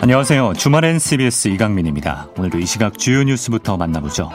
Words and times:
안녕하세요. 0.00 0.54
주말엔 0.54 1.00
CBS 1.00 1.48
이강민입니다. 1.48 2.28
오늘도 2.38 2.58
이 2.58 2.66
시각 2.66 2.96
주요 2.96 3.24
뉴스부터 3.24 3.76
만나보죠. 3.76 4.30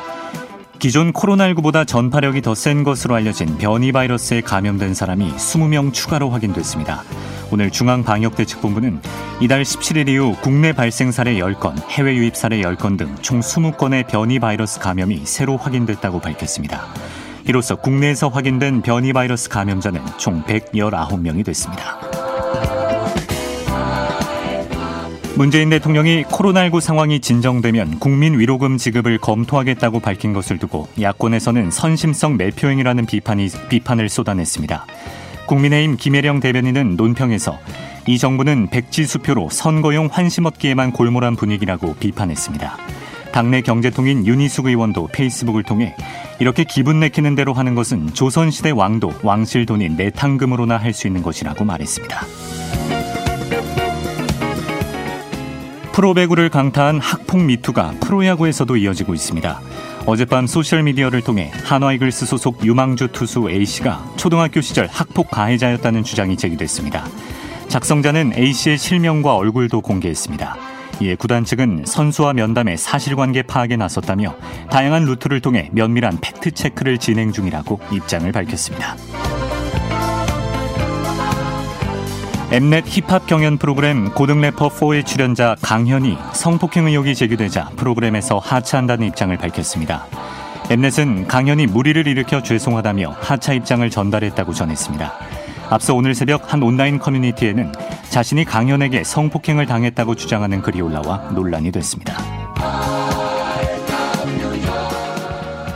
기존 0.84 1.14
코로나19보다 1.14 1.88
전파력이 1.88 2.42
더 2.42 2.54
센 2.56 2.84
것으로 2.84 3.16
알려진 3.16 3.58
변이 3.58 3.94
바이러스에 3.94 4.42
감염된 4.42 4.94
사람이 4.94 5.32
20명 5.34 5.94
추가로 5.94 6.30
확인됐습니다. 6.30 7.04
오늘 7.52 7.72
중앙방역대책본부는 7.72 9.00
이달 9.40 9.64
17일 9.64 10.10
이후 10.10 10.36
국내 10.42 10.74
발생 10.74 11.14
사례 11.14 11.36
10건, 11.36 11.82
해외 11.90 12.16
유입 12.16 12.36
사례 12.36 12.60
10건 12.62 12.98
등 12.98 13.16
총 13.22 13.40
20건의 13.40 14.08
변이 14.08 14.40
바이러스 14.40 14.82
감염이 14.82 15.22
새로 15.24 15.56
확인됐다고 15.56 16.20
밝혔습니다. 16.20 16.86
이로써 17.48 17.78
국내에서 17.78 18.28
확인된 18.28 18.82
변이 18.82 19.14
바이러스 19.14 19.48
감염자는 19.48 20.02
총 20.18 20.44
119명이 20.44 21.46
됐습니다. 21.46 22.13
문재인 25.36 25.72
대통령이 25.72 26.26
코로나19 26.26 26.80
상황이 26.80 27.20
진정되면 27.20 28.00
국민 28.00 28.38
위로금 28.38 28.78
지급을 28.78 29.18
검토하겠다고 29.18 30.00
밝힌 30.00 30.32
것을 30.32 30.60
두고 30.60 30.88
야권에서는 31.02 31.72
선심성 31.72 32.38
매표행이라는 32.38 33.06
비판이, 33.08 33.50
비판을 33.70 34.10
쏟아냈습니다. 34.10 34.86
국민의힘 35.48 35.98
김혜령 35.98 36.40
대변인은 36.40 36.96
논평에서 36.98 37.58
이 38.06 38.18
정부는 38.20 38.68
백지 38.70 39.06
수표로 39.06 39.50
선거용 39.50 40.08
환심 40.12 40.46
얻기에만 40.46 40.92
골몰한 40.92 41.36
분위기라고 41.36 41.96
비판했습니다. 41.96 42.78
당내 43.32 43.62
경제통인 43.62 44.28
윤희숙 44.28 44.68
의원도 44.68 45.10
페이스북을 45.12 45.64
통해 45.64 45.96
이렇게 46.40 46.64
기분 46.64 47.00
내키는 47.00 47.34
대로 47.34 47.54
하는 47.54 47.74
것은 47.74 48.14
조선시대 48.14 48.70
왕도 48.70 49.12
왕실 49.24 49.66
돈인 49.66 49.96
내탕금으로나 49.96 50.78
할 50.78 50.94
수 50.94 51.08
있는 51.08 51.24
것이라고 51.24 51.66
말했습니다. 51.66 52.24
프로배구를 55.94 56.50
강타한 56.50 57.00
학폭 57.00 57.42
미투가 57.44 57.94
프로야구에서도 58.02 58.76
이어지고 58.76 59.14
있습니다. 59.14 59.62
어젯밤 60.06 60.48
소셜미디어를 60.48 61.22
통해 61.22 61.52
한화이글스 61.64 62.26
소속 62.26 62.66
유망주 62.66 63.10
투수 63.10 63.50
A씨가 63.50 64.04
초등학교 64.18 64.60
시절 64.60 64.88
학폭 64.88 65.30
가해자였다는 65.30 66.04
주장이 66.04 66.36
제기됐습니다. 66.36 67.06
작성자는 67.70 68.34
A씨의 68.36 68.78
실명과 68.80 69.36
얼굴도 69.36 69.82
공개했습니다. 69.82 70.58
이에 71.02 71.16
구단 71.16 71.46
측은 71.46 71.84
선수와 71.86 72.34
면담에 72.34 72.76
사실관계 72.76 73.44
파악에 73.44 73.78
나섰다며 73.78 74.36
다양한 74.70 75.06
루트를 75.06 75.42
통해 75.42 75.70
면밀한 75.74 76.20
팩트체크를 76.22 76.98
진행 76.98 77.32
중이라고 77.32 77.80
입장을 77.92 78.32
밝혔습니다. 78.32 78.96
엠넷 82.54 82.86
힙합 82.86 83.26
경연 83.26 83.58
프로그램 83.58 84.12
고등 84.12 84.40
래퍼 84.40 84.70
4의 84.70 85.08
출연자 85.08 85.56
강현이 85.64 86.16
성폭행 86.34 86.86
의혹이 86.86 87.16
제기되자 87.16 87.72
프로그램에서 87.76 88.38
하차한다는 88.38 89.08
입장을 89.08 89.36
밝혔습니다. 89.36 90.06
엠넷은 90.70 91.28
강현이 91.28 91.66
무리를 91.66 92.06
일으켜 92.06 92.44
죄송하다며 92.44 93.16
하차 93.20 93.54
입장을 93.54 93.90
전달했다고 93.90 94.54
전했습니다. 94.54 95.14
앞서 95.72 95.96
오늘 95.96 96.14
새벽 96.14 96.54
한 96.54 96.62
온라인 96.62 97.00
커뮤니티에는 97.00 97.72
자신이 98.10 98.46
강현에게 98.46 99.04
성폭행을 99.04 99.66
당했다고 99.66 100.14
주장하는 100.14 100.62
글이 100.62 100.80
올라와 100.80 101.32
논란이 101.32 101.72
됐습니다. 101.72 102.43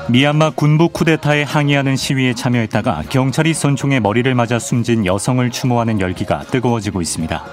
미얀마 0.09 0.51
군부 0.51 0.87
쿠데타에 0.87 1.43
항의하는 1.43 1.97
시위에 1.97 2.33
참여했다가 2.33 3.03
경찰이 3.09 3.53
손총에 3.53 3.99
머리를 3.99 4.33
맞아 4.35 4.57
숨진 4.57 5.05
여성을 5.05 5.49
추모하는 5.51 5.99
열기가 5.99 6.43
뜨거워지고 6.43 7.01
있습니다. 7.01 7.43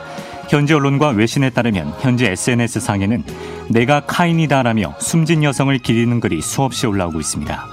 현지 0.48 0.72
언론과 0.72 1.08
외신에 1.08 1.50
따르면 1.50 1.92
현지 2.00 2.26
SNS상에는 2.26 3.24
내가 3.70 4.00
카인이다라며 4.06 4.94
숨진 5.00 5.42
여성을 5.42 5.76
기리는 5.78 6.20
글이 6.20 6.42
수없이 6.42 6.86
올라오고 6.86 7.18
있습니다. 7.18 7.66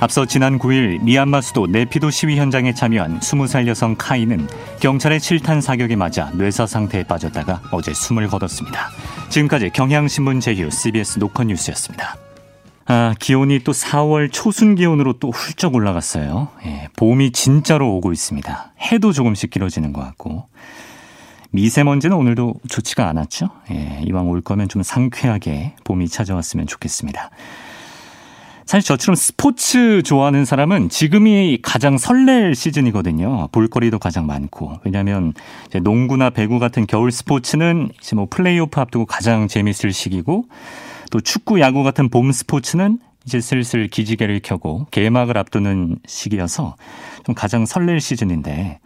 앞서 0.00 0.26
지난 0.26 0.58
9일 0.58 1.04
미얀마 1.04 1.40
수도 1.40 1.68
네피도 1.68 2.10
시위 2.10 2.36
현장에 2.36 2.74
참여한 2.74 3.20
20살 3.20 3.68
여성 3.68 3.94
카인은 3.96 4.48
경찰의 4.80 5.20
실탄 5.20 5.60
사격에 5.60 5.94
맞아 5.94 6.30
뇌사 6.34 6.66
상태에 6.66 7.04
빠졌다가 7.04 7.62
어제 7.70 7.94
숨을 7.94 8.26
거뒀습니다. 8.26 8.90
지금까지 9.28 9.70
경향신문 9.70 10.40
제휴 10.40 10.68
CBS 10.68 11.20
노컷 11.20 11.46
뉴스였습니다. 11.46 12.25
아, 12.88 13.14
기온이 13.18 13.60
또 13.64 13.72
4월 13.72 14.30
초순 14.32 14.76
기온으로 14.76 15.14
또 15.14 15.30
훌쩍 15.30 15.74
올라갔어요. 15.74 16.48
예, 16.66 16.88
봄이 16.96 17.32
진짜로 17.32 17.96
오고 17.96 18.12
있습니다. 18.12 18.72
해도 18.80 19.12
조금씩 19.12 19.50
길어지는 19.50 19.92
것 19.92 20.00
같고. 20.02 20.46
미세먼지는 21.50 22.16
오늘도 22.16 22.54
좋지가 22.68 23.08
않았죠. 23.08 23.48
예, 23.72 24.02
이왕 24.06 24.28
올 24.28 24.40
거면 24.40 24.68
좀 24.68 24.82
상쾌하게 24.82 25.74
봄이 25.84 26.08
찾아왔으면 26.08 26.66
좋겠습니다. 26.66 27.30
사실 28.66 28.86
저처럼 28.86 29.14
스포츠 29.14 30.02
좋아하는 30.02 30.44
사람은 30.44 30.88
지금이 30.88 31.60
가장 31.62 31.98
설렐 31.98 32.54
시즌이거든요. 32.54 33.48
볼거리도 33.52 34.00
가장 34.00 34.26
많고. 34.26 34.80
왜냐하면 34.84 35.32
농구나 35.82 36.30
배구 36.30 36.58
같은 36.58 36.86
겨울 36.86 37.12
스포츠는 37.12 37.90
이제 38.00 38.16
뭐 38.16 38.26
플레이오프 38.28 38.80
앞두고 38.80 39.06
가장 39.06 39.46
재밌을 39.46 39.92
시기고 39.92 40.46
또 41.10 41.20
축구, 41.20 41.60
야구 41.60 41.82
같은 41.82 42.08
봄 42.08 42.32
스포츠는 42.32 42.98
이제 43.24 43.40
슬슬 43.40 43.88
기지개를 43.88 44.40
켜고 44.42 44.86
개막을 44.90 45.36
앞두는 45.36 45.98
시기여서 46.06 46.76
좀 47.24 47.34
가장 47.34 47.66
설렐 47.66 47.98
시즌인데 48.00 48.78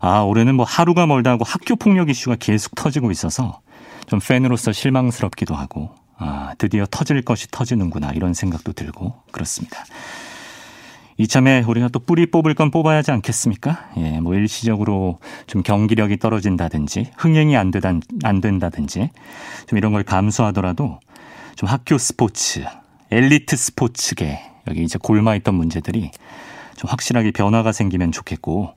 아, 0.00 0.20
올해는 0.20 0.54
뭐 0.54 0.64
하루가 0.64 1.06
멀다 1.06 1.30
하고 1.30 1.44
학교 1.44 1.74
폭력 1.74 2.10
이슈가 2.10 2.36
계속 2.38 2.74
터지고 2.74 3.10
있어서 3.10 3.60
좀 4.06 4.20
팬으로서 4.20 4.72
실망스럽기도 4.72 5.54
하고 5.54 5.90
아, 6.18 6.54
드디어 6.58 6.86
터질 6.90 7.22
것이 7.22 7.48
터지는구나 7.50 8.12
이런 8.12 8.34
생각도 8.34 8.72
들고 8.72 9.14
그렇습니다. 9.32 9.84
이참에 11.18 11.64
우리가 11.66 11.88
또 11.88 11.98
뿌리 11.98 12.26
뽑을 12.30 12.54
건 12.54 12.70
뽑아야 12.70 12.98
하지 12.98 13.10
않겠습니까? 13.10 13.88
예, 13.96 14.20
뭐 14.20 14.34
일시적으로 14.34 15.18
좀 15.46 15.62
경기력이 15.62 16.18
떨어진다든지 16.18 17.12
흥행이 17.16 17.56
안, 17.56 17.70
되다, 17.70 17.94
안 18.22 18.40
된다든지 18.42 19.10
좀 19.66 19.78
이런 19.78 19.92
걸 19.92 20.02
감수하더라도 20.02 21.00
좀 21.56 21.68
학교 21.68 21.96
스포츠, 21.96 22.64
엘리트 23.10 23.56
스포츠계 23.56 24.38
여기 24.68 24.82
이제 24.82 24.98
골마있던 25.02 25.54
문제들이 25.54 26.10
좀 26.76 26.90
확실하게 26.90 27.30
변화가 27.30 27.72
생기면 27.72 28.12
좋겠고 28.12 28.74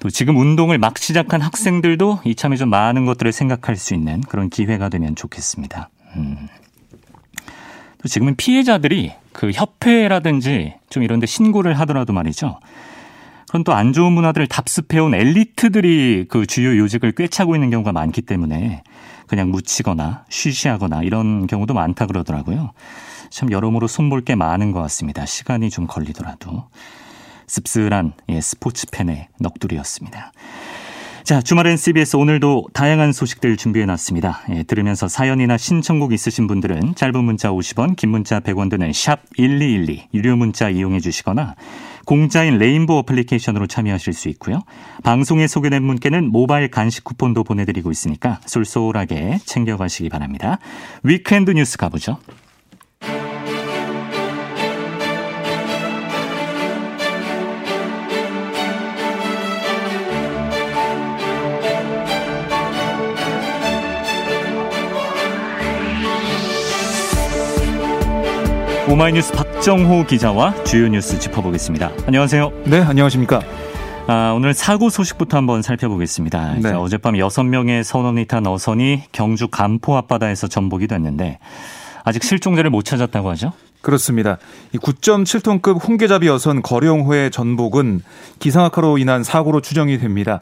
또 0.00 0.10
지금 0.10 0.36
운동을 0.36 0.76
막 0.76 0.98
시작한 0.98 1.40
학생들도 1.40 2.20
이참에 2.24 2.56
좀 2.56 2.68
많은 2.68 3.06
것들을 3.06 3.32
생각할 3.32 3.76
수 3.76 3.94
있는 3.94 4.20
그런 4.20 4.50
기회가 4.50 4.90
되면 4.90 5.16
좋겠습니다. 5.16 5.88
음. 6.16 6.48
또 8.02 8.08
지금은 8.08 8.36
피해자들이 8.36 9.12
그 9.32 9.50
협회라든지 9.50 10.74
좀 10.90 11.02
이런 11.02 11.20
데 11.20 11.26
신고를 11.26 11.72
하더라도 11.80 12.12
말이죠. 12.12 12.60
그런 13.48 13.64
또 13.64 13.72
안 13.72 13.94
좋은 13.94 14.12
문화들을 14.12 14.46
답습해온 14.48 15.14
엘리트들이 15.14 16.26
그 16.28 16.44
주요 16.44 16.76
요직을 16.76 17.12
꿰차고 17.12 17.56
있는 17.56 17.70
경우가 17.70 17.92
많기 17.92 18.20
때문에 18.20 18.82
그냥 19.26 19.50
묻히거나 19.50 20.24
쉬쉬하거나 20.28 21.02
이런 21.02 21.46
경우도 21.46 21.74
많다 21.74 22.06
그러더라고요. 22.06 22.72
참 23.30 23.50
여러모로 23.50 23.86
손볼 23.86 24.22
게 24.22 24.34
많은 24.34 24.72
것 24.72 24.80
같습니다. 24.82 25.26
시간이 25.26 25.70
좀 25.70 25.86
걸리더라도. 25.86 26.68
씁쓸한 27.46 28.12
예, 28.30 28.40
스포츠 28.40 28.86
팬의 28.90 29.28
넋두리였습니다. 29.38 30.32
자, 31.24 31.40
주말엔 31.40 31.78
CBS 31.78 32.16
오늘도 32.16 32.66
다양한 32.74 33.12
소식들 33.12 33.56
준비해 33.56 33.86
놨습니다. 33.86 34.42
예, 34.50 34.62
들으면서 34.62 35.08
사연이나 35.08 35.56
신청곡 35.56 36.12
있으신 36.12 36.46
분들은 36.46 36.96
짧은 36.96 37.24
문자 37.24 37.50
50원, 37.50 37.96
긴 37.96 38.10
문자 38.10 38.40
100원 38.40 38.68
드는 38.68 38.92
샵 38.92 39.20
1212, 39.36 40.08
유료 40.12 40.36
문자 40.36 40.68
이용해 40.68 41.00
주시거나 41.00 41.54
공짜인 42.04 42.58
레인보우 42.58 42.98
어플리케이션으로 42.98 43.66
참여하실 43.66 44.12
수 44.12 44.28
있고요. 44.30 44.62
방송에 45.02 45.46
소개된 45.46 45.86
분께는 45.86 46.30
모바일 46.30 46.70
간식 46.70 47.04
쿠폰도 47.04 47.44
보내드리고 47.44 47.90
있으니까 47.90 48.40
쏠쏠하게 48.46 49.38
챙겨가시기 49.44 50.08
바랍니다. 50.08 50.58
weekend 51.02 51.50
뉴스 51.52 51.76
가보죠. 51.76 52.18
오마이뉴스 68.94 69.32
박정호 69.32 70.06
기자와 70.06 70.62
주요 70.62 70.86
뉴스 70.86 71.18
짚어보겠습니다. 71.18 71.90
안녕하세요. 72.06 72.52
네, 72.66 72.80
안녕하십니까. 72.80 73.42
아, 74.06 74.32
오늘 74.36 74.54
사고 74.54 74.88
소식부터 74.88 75.36
한번 75.36 75.62
살펴보겠습니다. 75.62 76.54
네. 76.62 76.70
어젯밤 76.70 77.14
6명의 77.14 77.82
선원이 77.82 78.26
탄 78.26 78.46
어선이 78.46 79.02
경주 79.10 79.48
간포 79.48 79.96
앞바다에서 79.96 80.46
전복이 80.46 80.86
됐는데 80.86 81.40
아직 82.04 82.22
실종자를 82.22 82.70
못 82.70 82.84
찾았다고 82.84 83.30
하죠? 83.30 83.52
그렇습니다. 83.80 84.38
이 84.72 84.78
9.7톤급 84.78 85.84
홍계잡이 85.88 86.28
어선 86.28 86.62
거룡호의 86.62 87.32
전복은 87.32 88.00
기상악화로 88.38 88.98
인한 88.98 89.24
사고로 89.24 89.60
추정이 89.60 89.98
됩니다. 89.98 90.40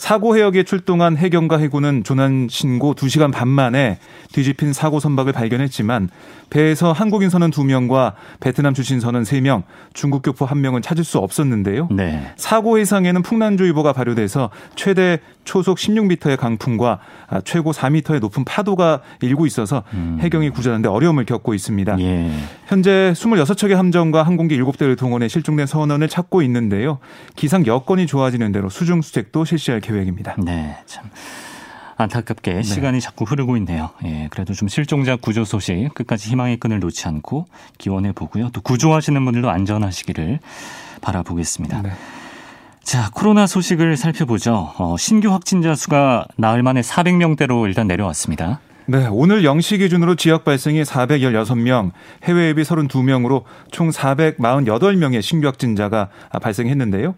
사고 0.00 0.34
해역에 0.34 0.62
출동한 0.62 1.18
해경과 1.18 1.58
해군은 1.58 2.04
조난 2.04 2.48
신고 2.48 2.94
2시간 2.94 3.30
반 3.30 3.48
만에 3.48 3.98
뒤집힌 4.32 4.72
사고 4.72 4.98
선박을 4.98 5.34
발견했지만 5.34 6.08
배에서 6.48 6.90
한국인 6.90 7.28
선원 7.28 7.50
2명과 7.50 8.14
베트남 8.40 8.72
출신 8.72 8.98
선원 8.98 9.24
3명, 9.24 9.62
중국 9.92 10.22
교포 10.22 10.46
1명은 10.46 10.82
찾을 10.82 11.04
수 11.04 11.18
없었는데요. 11.18 11.88
네. 11.90 12.32
사고 12.36 12.78
해상에는 12.78 13.20
풍랑주의보가 13.22 13.92
발효돼서 13.92 14.48
최대 14.74 15.20
초속 15.44 15.78
16m의 15.78 16.36
강풍과 16.36 17.00
아, 17.28 17.40
최고 17.42 17.72
4m의 17.72 18.20
높은 18.20 18.44
파도가 18.44 19.00
일고 19.20 19.46
있어서 19.46 19.82
음. 19.94 20.18
해경이 20.20 20.50
구조하는데 20.50 20.88
어려움을 20.88 21.24
겪고 21.24 21.54
있습니다. 21.54 22.00
예. 22.00 22.30
현재 22.66 23.12
26척의 23.14 23.74
함정과 23.74 24.22
항공기 24.22 24.60
7대를 24.60 24.96
동원해 24.96 25.28
실종된 25.28 25.66
선원을 25.66 26.08
찾고 26.08 26.42
있는데요. 26.42 26.98
기상 27.36 27.66
여건이 27.66 28.06
좋아지는 28.06 28.52
대로 28.52 28.68
수중 28.68 29.02
수색도 29.02 29.44
실시할 29.44 29.80
계획입니다. 29.80 29.89
네, 30.38 30.76
참. 30.86 31.10
안타깝게 31.96 32.54
네. 32.54 32.62
시간이 32.62 33.00
자꾸 33.00 33.24
흐르고 33.24 33.56
있네요. 33.58 33.90
예, 34.04 34.28
그래도 34.30 34.54
좀 34.54 34.68
실종자 34.68 35.16
구조 35.16 35.44
소식 35.44 35.92
끝까지 35.94 36.30
희망의 36.30 36.56
끈을 36.56 36.80
놓지 36.80 37.06
않고 37.06 37.46
기원해 37.76 38.12
보고요. 38.12 38.48
또 38.50 38.60
구조하시는 38.62 39.22
분들도 39.22 39.50
안전하시기를 39.50 40.40
바라보겠습니다. 41.02 41.82
네. 41.82 41.92
자, 42.82 43.10
코로나 43.12 43.46
소식을 43.46 43.96
살펴보죠. 43.96 44.72
어, 44.78 44.96
신규 44.98 45.30
확진자 45.32 45.74
수가 45.74 46.26
나흘 46.36 46.62
만에 46.62 46.80
400명대로 46.80 47.66
일단 47.66 47.86
내려왔습니다. 47.86 48.60
네, 48.90 49.06
오늘 49.08 49.42
0시 49.42 49.78
기준으로 49.78 50.16
지역 50.16 50.42
발생이 50.42 50.82
416명, 50.82 51.92
해외 52.24 52.48
앱이 52.48 52.62
32명으로 52.62 53.44
총 53.70 53.90
448명의 53.90 55.22
신규 55.22 55.46
확진자가 55.46 56.08
발생했는데요. 56.42 57.14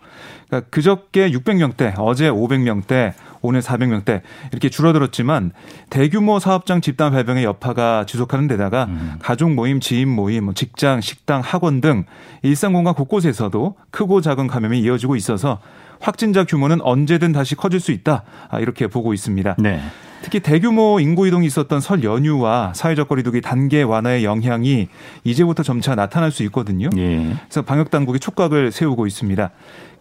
그러니까 0.48 0.68
그저께 0.68 1.30
600명대, 1.30 1.94
어제 1.96 2.28
500명대, 2.28 3.14
오늘 3.40 3.62
400명대 3.62 4.20
이렇게 4.50 4.68
줄어들었지만 4.68 5.52
대규모 5.88 6.38
사업장 6.38 6.82
집단 6.82 7.10
발병의 7.10 7.42
여파가 7.44 8.04
지속하는 8.04 8.48
데다가 8.48 8.84
음. 8.90 9.14
가족 9.22 9.50
모임, 9.50 9.80
지인 9.80 10.10
모임, 10.10 10.44
뭐 10.44 10.52
직장, 10.52 11.00
식당, 11.00 11.40
학원 11.40 11.80
등 11.80 12.04
일상 12.42 12.74
공간 12.74 12.92
곳곳에서도 12.92 13.76
크고 13.90 14.20
작은 14.20 14.46
감염이 14.46 14.78
이어지고 14.80 15.16
있어서 15.16 15.58
확진자 16.00 16.44
규모는 16.44 16.82
언제든 16.82 17.32
다시 17.32 17.54
커질 17.54 17.80
수 17.80 17.92
있다. 17.92 18.24
아, 18.50 18.60
이렇게 18.60 18.88
보고 18.88 19.14
있습니다. 19.14 19.56
네. 19.58 19.80
특히 20.22 20.40
대규모 20.40 21.00
인구 21.00 21.26
이동이 21.26 21.46
있었던 21.46 21.80
설 21.80 22.04
연휴와 22.04 22.72
사회적 22.74 23.08
거리두기 23.08 23.40
단계 23.40 23.82
완화의 23.82 24.24
영향이 24.24 24.88
이제부터 25.24 25.62
점차 25.62 25.94
나타날 25.94 26.30
수 26.30 26.42
있거든요. 26.44 26.88
예. 26.96 27.34
그래서 27.48 27.62
방역 27.62 27.90
당국이 27.90 28.20
촉각을 28.20 28.70
세우고 28.72 29.06
있습니다. 29.06 29.50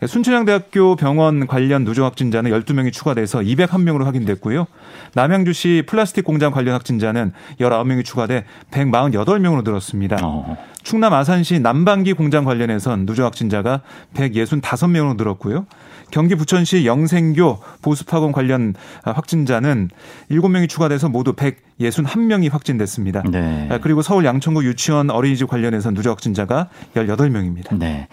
순천향대학교 0.07 0.95
병원 0.95 1.45
관련 1.45 1.83
누적 1.83 2.05
확진자는 2.05 2.49
12명이 2.51 2.91
추가돼서 2.91 3.39
201명으로 3.39 4.03
확인됐고요. 4.03 4.65
남양주시 5.13 5.83
플라스틱 5.85 6.23
공장 6.25 6.51
관련 6.51 6.73
확진자는 6.73 7.33
19명이 7.59 8.03
추가돼 8.03 8.45
148명으로 8.71 9.63
늘었습니다. 9.63 10.17
어. 10.23 10.57
충남 10.81 11.13
아산시 11.13 11.59
남방기 11.59 12.13
공장 12.13 12.45
관련해선 12.45 13.05
누적 13.05 13.25
확진자가 13.25 13.81
165명으로 14.15 15.17
늘었고요. 15.17 15.67
경기 16.09 16.33
부천시 16.33 16.87
영생교 16.87 17.59
보습학원 17.83 18.31
관련 18.31 18.73
확진자는 19.03 19.89
7명이 20.31 20.67
추가돼서 20.67 21.09
모두 21.09 21.33
161명이 21.33 22.51
확진됐습니다. 22.51 23.21
네. 23.29 23.69
그리고 23.81 24.01
서울 24.01 24.25
양천구 24.25 24.65
유치원 24.65 25.11
어린이집 25.11 25.47
관련해서 25.47 25.91
누적 25.91 26.09
확진자가 26.09 26.69
18명입니다. 26.95 27.77
네. 27.77 28.07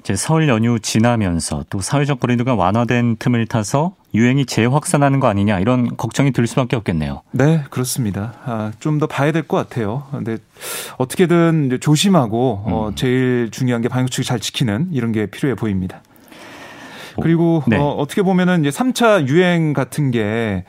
이제 0.00 0.16
설 0.16 0.48
연휴 0.48 0.78
지나면서 0.80 1.64
또 1.70 1.80
사회적 1.80 2.20
거리두기가 2.20 2.54
완화된 2.54 3.16
틈을 3.18 3.46
타서 3.46 3.92
유행이 4.14 4.46
재확산하는 4.46 5.20
거 5.20 5.28
아니냐 5.28 5.60
이런 5.60 5.96
걱정이 5.96 6.32
들 6.32 6.46
수밖에 6.46 6.74
없겠네요. 6.76 7.22
네, 7.32 7.62
그렇습니다. 7.70 8.32
아, 8.44 8.72
좀 8.80 8.98
더 8.98 9.06
봐야 9.06 9.30
될 9.32 9.42
것 9.46 9.56
같아요. 9.56 10.04
근데 10.10 10.38
어떻게든 10.98 11.78
조심하고 11.80 12.62
어, 12.64 12.68
음. 12.68 12.72
어, 12.72 12.92
제일 12.94 13.50
중요한 13.50 13.82
게 13.82 13.88
방역수칙 13.88 14.24
잘 14.26 14.40
지키는 14.40 14.88
이런 14.92 15.12
게 15.12 15.26
필요해 15.26 15.54
보입니다. 15.54 16.02
그리고 17.22 17.62
네. 17.66 17.76
어, 17.76 17.88
어떻게 17.90 18.22
보면은 18.22 18.60
이제 18.64 18.70
3차 18.70 19.26
유행 19.28 19.72
같은 19.74 20.10
게 20.10 20.64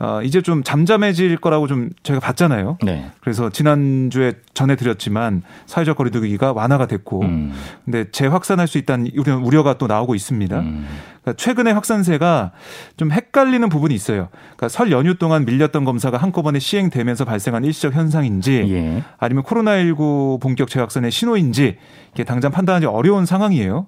어, 0.00 0.20
이제 0.22 0.42
좀 0.42 0.62
잠잠해질 0.62 1.38
거라고 1.38 1.66
좀 1.66 1.90
저희가 2.04 2.24
봤잖아요. 2.24 2.78
네. 2.82 3.10
그래서 3.20 3.50
지난주에 3.50 4.34
전해드렸지만 4.54 5.42
사회적 5.66 5.96
거리두기가 5.96 6.52
완화가 6.52 6.86
됐고, 6.86 7.22
음. 7.22 7.52
근데 7.84 8.10
재확산할 8.10 8.68
수 8.68 8.78
있다는 8.78 9.10
우려가 9.42 9.76
또 9.76 9.86
나오고 9.88 10.14
있습니다. 10.14 10.60
음. 10.60 10.86
그러니까 11.28 11.34
최근의 11.34 11.74
확산세가 11.74 12.52
좀 12.96 13.12
헷갈리는 13.12 13.68
부분이 13.68 13.94
있어요. 13.94 14.28
그러니까 14.56 14.68
설 14.68 14.90
연휴 14.90 15.14
동안 15.14 15.44
밀렸던 15.44 15.84
검사가 15.84 16.16
한꺼번에 16.16 16.58
시행되면서 16.58 17.24
발생한 17.24 17.64
일시적 17.64 17.94
현상인지, 17.94 18.64
예. 18.70 19.02
아니면 19.18 19.44
코로나19 19.44 20.40
본격 20.40 20.68
재확산의 20.68 21.10
신호인지 21.10 21.76
이게 22.14 22.24
당장 22.24 22.50
판단하기 22.50 22.86
어려운 22.86 23.26
상황이에요. 23.26 23.86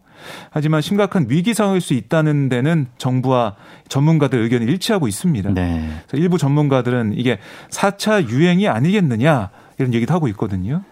하지만 0.51 0.83
심각한 0.83 1.27
위기 1.29 1.55
상황일 1.55 1.81
수 1.81 1.95
있다는 1.95 2.51
데는 2.51 2.87
정부와 2.99 3.57
전문가들 3.89 4.39
의견이 4.39 4.67
일치하고 4.67 5.09
있습니다. 5.09 5.51
네. 5.55 5.89
일부 6.13 6.37
전문가들은 6.37 7.15
이게 7.17 7.39
4차 7.71 8.29
유행이 8.29 8.69
아니겠느냐 8.69 9.51
이런 9.81 9.95
얘기도 9.95 10.13
하고 10.15 10.29
있거든요. 10.29 10.83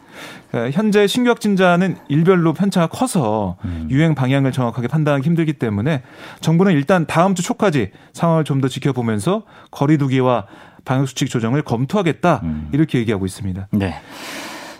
그러니까 0.51 0.77
현재 0.77 1.07
신규 1.07 1.31
확진자는 1.31 1.97
일별로 2.09 2.53
편차가 2.55 2.87
커서 2.89 3.57
음. 3.65 3.87
유행 3.91 4.15
방향을 4.15 4.51
정확하게 4.53 4.89
판단하기 4.89 5.25
힘들기 5.27 5.53
때문에 5.55 6.03
정부는 6.41 6.73
일단 6.73 7.07
다음 7.07 7.35
주 7.35 7.43
초까지 7.43 7.91
상황을 8.13 8.45
좀 8.45 8.59
더 8.59 8.67
지켜보면서 8.67 9.45
거리두기와 9.71 10.47
방역수칙 10.85 11.29
조정을 11.31 11.63
검토하겠다 11.63 12.41
음. 12.43 12.69
이렇게 12.73 12.99
얘기하고 12.99 13.25
있습니다. 13.27 13.69
네. 13.73 13.95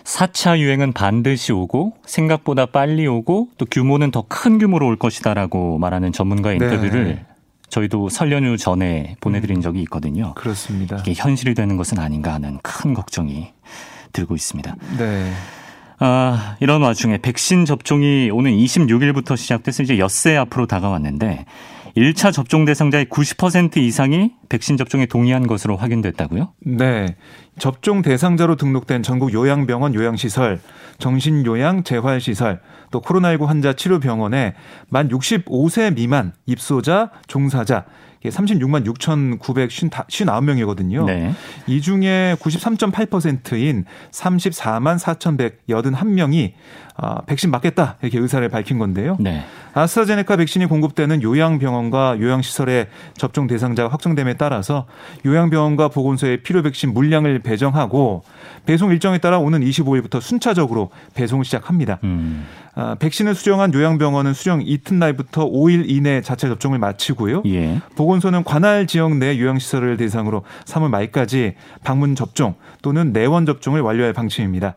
4차 0.03 0.57
유행은 0.57 0.91
반드시 0.93 1.53
오고 1.53 1.93
생각보다 2.05 2.65
빨리 2.65 3.05
오고 3.05 3.49
또 3.57 3.65
규모는 3.69 4.09
더 4.11 4.23
큰 4.27 4.57
규모로 4.57 4.87
올 4.87 4.95
것이다라고 4.97 5.77
말하는 5.77 6.11
전문가 6.11 6.51
인터뷰를 6.51 7.03
네. 7.05 7.25
저희도 7.69 8.09
설 8.09 8.31
연휴 8.31 8.57
전에 8.57 9.15
보내드린 9.21 9.57
음. 9.57 9.61
적이 9.61 9.81
있거든요. 9.83 10.33
그렇습니다. 10.33 10.97
이게 10.97 11.13
현실이 11.15 11.53
되는 11.53 11.77
것은 11.77 11.99
아닌가 11.99 12.33
하는 12.33 12.57
큰 12.63 12.93
걱정이 12.95 13.51
들고 14.13 14.35
있습니다. 14.35 14.75
네. 14.97 15.31
아, 15.99 16.55
이런 16.61 16.81
와중에 16.81 17.17
백신 17.17 17.65
접종이 17.65 18.29
오는 18.31 18.51
26일부터 18.51 19.35
시작돼서 19.35 19.83
이제 19.83 19.99
엿새 19.99 20.37
앞으로 20.37 20.65
다가왔는데 20.65 21.45
1차 21.97 22.31
접종 22.31 22.65
대상자의 22.65 23.05
90% 23.05 23.77
이상이 23.77 24.31
백신 24.47 24.77
접종에 24.77 25.05
동의한 25.05 25.47
것으로 25.47 25.75
확인됐다고요? 25.75 26.53
네. 26.65 27.17
접종 27.57 28.01
대상자로 28.01 28.55
등록된 28.55 29.03
전국 29.03 29.33
요양병원 29.33 29.93
요양시설, 29.93 30.61
정신요양 30.99 31.83
재활시설, 31.83 32.61
또 32.91 33.01
코로나19 33.01 33.45
환자 33.45 33.73
치료병원에 33.73 34.53
만 34.87 35.09
65세 35.09 35.93
미만 35.95 36.33
입소자, 36.45 37.11
종사자 37.27 37.85
36만 38.25 38.85
6,959명이거든요. 38.85 41.05
네. 41.05 41.33
이 41.67 41.81
중에 41.81 42.35
93.8%인 42.39 43.85
34만 44.11 44.99
4,181명이 44.99 46.53
아, 47.01 47.21
백신 47.21 47.49
맞겠다 47.49 47.95
이렇게 48.01 48.19
의사를 48.19 48.47
밝힌 48.49 48.77
건데요. 48.77 49.15
네. 49.21 49.45
아스트라제네카 49.73 50.35
백신이 50.35 50.65
공급되는 50.65 51.21
요양병원과 51.23 52.19
요양시설의 52.19 52.87
접종 53.15 53.47
대상자가 53.47 53.89
확정됨에 53.89 54.33
따라서 54.33 54.85
요양병원과 55.25 55.87
보건소에 55.87 56.37
필요 56.37 56.61
백신 56.61 56.93
물량을 56.93 57.39
배정하고 57.39 58.23
배송 58.65 58.91
일정에 58.91 59.17
따라 59.19 59.39
오는 59.39 59.61
25일부터 59.61 60.19
순차적으로 60.19 60.89
배송을 61.13 61.45
시작합니다. 61.45 61.99
음. 62.03 62.45
아, 62.75 62.95
백신을 62.95 63.33
수령한 63.33 63.73
요양병원은 63.73 64.33
수령 64.33 64.61
이튿날부터 64.61 65.49
5일 65.49 65.85
이내 65.87 66.21
자체 66.21 66.49
접종을 66.49 66.79
마치고요. 66.79 67.43
예. 67.45 67.79
보건소는 67.95 68.43
관할 68.43 68.87
지역 68.87 69.15
내 69.15 69.39
요양시설을 69.39 69.95
대상으로 69.95 70.43
3월 70.65 70.89
말까지 70.89 71.55
방문 71.85 72.15
접종 72.15 72.55
또는 72.81 73.13
내원 73.13 73.45
접종을 73.45 73.79
완료할 73.79 74.11
방침입니다. 74.11 74.75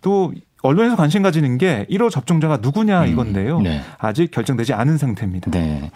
또 0.00 0.32
언론에서 0.62 0.96
관심 0.96 1.22
가지는 1.22 1.56
게 1.58 1.86
1호 1.90 2.10
접종자가 2.10 2.58
누구냐 2.58 3.02
음, 3.04 3.08
이건데요. 3.08 3.58
음, 3.58 3.62
네. 3.64 3.82
아직 3.98 4.30
결정되지 4.30 4.72
않은 4.74 4.98
상태입니다. 4.98 5.50
네. 5.50 5.90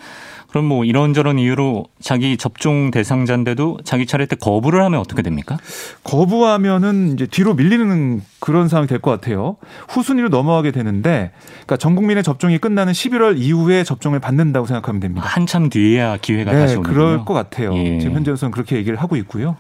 그럼 0.49 0.67
뭐 0.67 0.85
이런저런 0.85 1.39
이유로 1.41 1.87
자기 2.01 2.37
접종 2.37 2.93
대상자인데도 2.93 3.79
자기 3.85 4.07
차례 4.07 4.25
때 4.27 4.37
거부를 4.37 4.85
하면 4.85 5.01
어떻게 5.01 5.21
됩니까? 5.21 5.57
거부하면은 6.05 7.13
이제 7.15 7.27
뒤로 7.27 7.55
밀리는 7.55 8.23
그런 8.39 8.69
상황이 8.69 8.87
될 8.87 9.01
것 9.01 9.11
같아요. 9.11 9.57
후순위로 9.89 10.29
넘어가게 10.29 10.71
되는데, 10.71 11.33
그러니까 11.67 11.77
전 11.77 11.97
국민의 11.97 12.23
접종이 12.23 12.59
끝나는 12.59 12.93
11월 12.93 13.37
이후에 13.37 13.83
접종을 13.85 14.21
받는다고 14.21 14.67
생각하면 14.67 15.01
됩니다. 15.01 15.27
한참 15.27 15.69
뒤에야 15.69 16.19
기회가 16.19 16.53
네, 16.53 16.59
다시 16.61 16.77
오는군요. 16.77 16.95
그럴 16.95 17.25
것 17.25 17.35
같아요. 17.35 17.75
예. 17.77 17.99
지금 17.99 18.15
현재로서는 18.15 18.53
그렇게 18.53 18.77
얘기를 18.77 18.97
하고 18.97 19.17
있고요. 19.17 19.57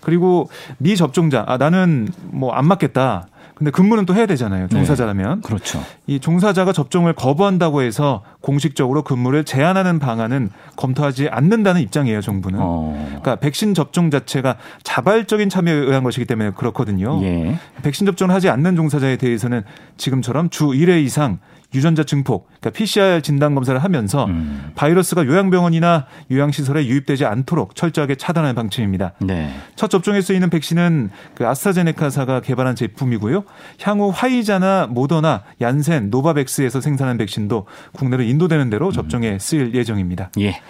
그리고 0.00 0.48
미접종자, 0.78 1.44
아 1.46 1.58
나는 1.58 2.08
뭐 2.24 2.52
안 2.54 2.66
맞겠다. 2.66 3.28
근데 3.58 3.72
근무는 3.72 4.06
또 4.06 4.14
해야 4.14 4.24
되잖아요. 4.26 4.68
종사자라면. 4.68 5.40
그렇죠. 5.40 5.82
이 6.06 6.20
종사자가 6.20 6.72
접종을 6.72 7.12
거부한다고 7.12 7.82
해서 7.82 8.22
공식적으로 8.40 9.02
근무를 9.02 9.42
제한하는 9.44 9.98
방안은 9.98 10.50
검토하지 10.78 11.28
않는다는 11.28 11.80
입장이에요, 11.82 12.20
정부는. 12.20 12.60
어. 12.62 13.04
그러니까 13.06 13.36
백신 13.36 13.74
접종 13.74 14.10
자체가 14.10 14.56
자발적인 14.84 15.48
참여에 15.48 15.74
의한 15.74 16.04
것이기 16.04 16.24
때문에 16.24 16.52
그렇거든요. 16.52 17.20
예. 17.24 17.58
백신 17.82 18.06
접종을 18.06 18.32
하지 18.32 18.48
않는 18.48 18.76
종사자에 18.76 19.16
대해서는 19.16 19.64
지금처럼 19.96 20.50
주 20.50 20.66
1회 20.68 21.04
이상 21.04 21.40
유전자 21.74 22.02
증폭, 22.02 22.48
그러니까 22.60 22.70
PCR 22.70 23.20
진단 23.20 23.54
검사를 23.54 23.78
하면서 23.78 24.24
음. 24.24 24.70
바이러스가 24.74 25.26
요양병원이나 25.26 26.06
요양시설에 26.30 26.86
유입되지 26.86 27.26
않도록 27.26 27.74
철저하게 27.74 28.14
차단하는 28.14 28.54
방침입니다. 28.54 29.12
네. 29.20 29.52
첫 29.76 29.90
접종에 29.90 30.22
쓰이는 30.22 30.48
백신은 30.48 31.10
그 31.34 31.46
아스트라제네카사가 31.46 32.40
개발한 32.40 32.74
제품이고요. 32.74 33.44
향후 33.82 34.10
화이자나 34.14 34.86
모더나, 34.90 35.42
얀센, 35.60 36.08
노바백스에서 36.08 36.80
생산한 36.80 37.18
백신도 37.18 37.66
국내로 37.92 38.22
인도되는 38.22 38.70
대로 38.70 38.90
접종에 38.90 39.38
쓰일 39.38 39.74
예정입니다. 39.74 40.30
예. 40.40 40.62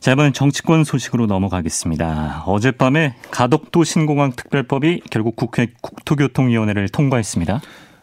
자, 0.00 0.12
이번엔 0.12 0.32
정치권 0.32 0.84
소식으로 0.84 1.26
넘어가겠습니다. 1.26 2.44
어젯밤에 2.46 3.16
가덕도 3.30 3.84
신공항 3.84 4.32
특별법이 4.32 5.02
결국 5.10 5.34
국회 5.36 5.68
국토교통위원회를 5.80 6.88
통과했습니다. 6.88 7.60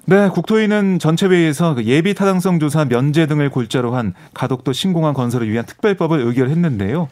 네, 0.07 0.29
국토위는 0.29 0.99
전체 0.99 1.25
회의에서 1.25 1.73
그 1.73 1.85
예비 1.85 2.13
타당성 2.13 2.59
조사 2.59 2.85
면제 2.85 3.25
등을 3.25 3.49
골자로 3.49 3.95
한 3.95 4.13
가덕도 4.33 4.71
신공항 4.71 5.13
건설을 5.13 5.49
위한 5.49 5.65
특별법을 5.65 6.19
의결했는데요. 6.19 7.07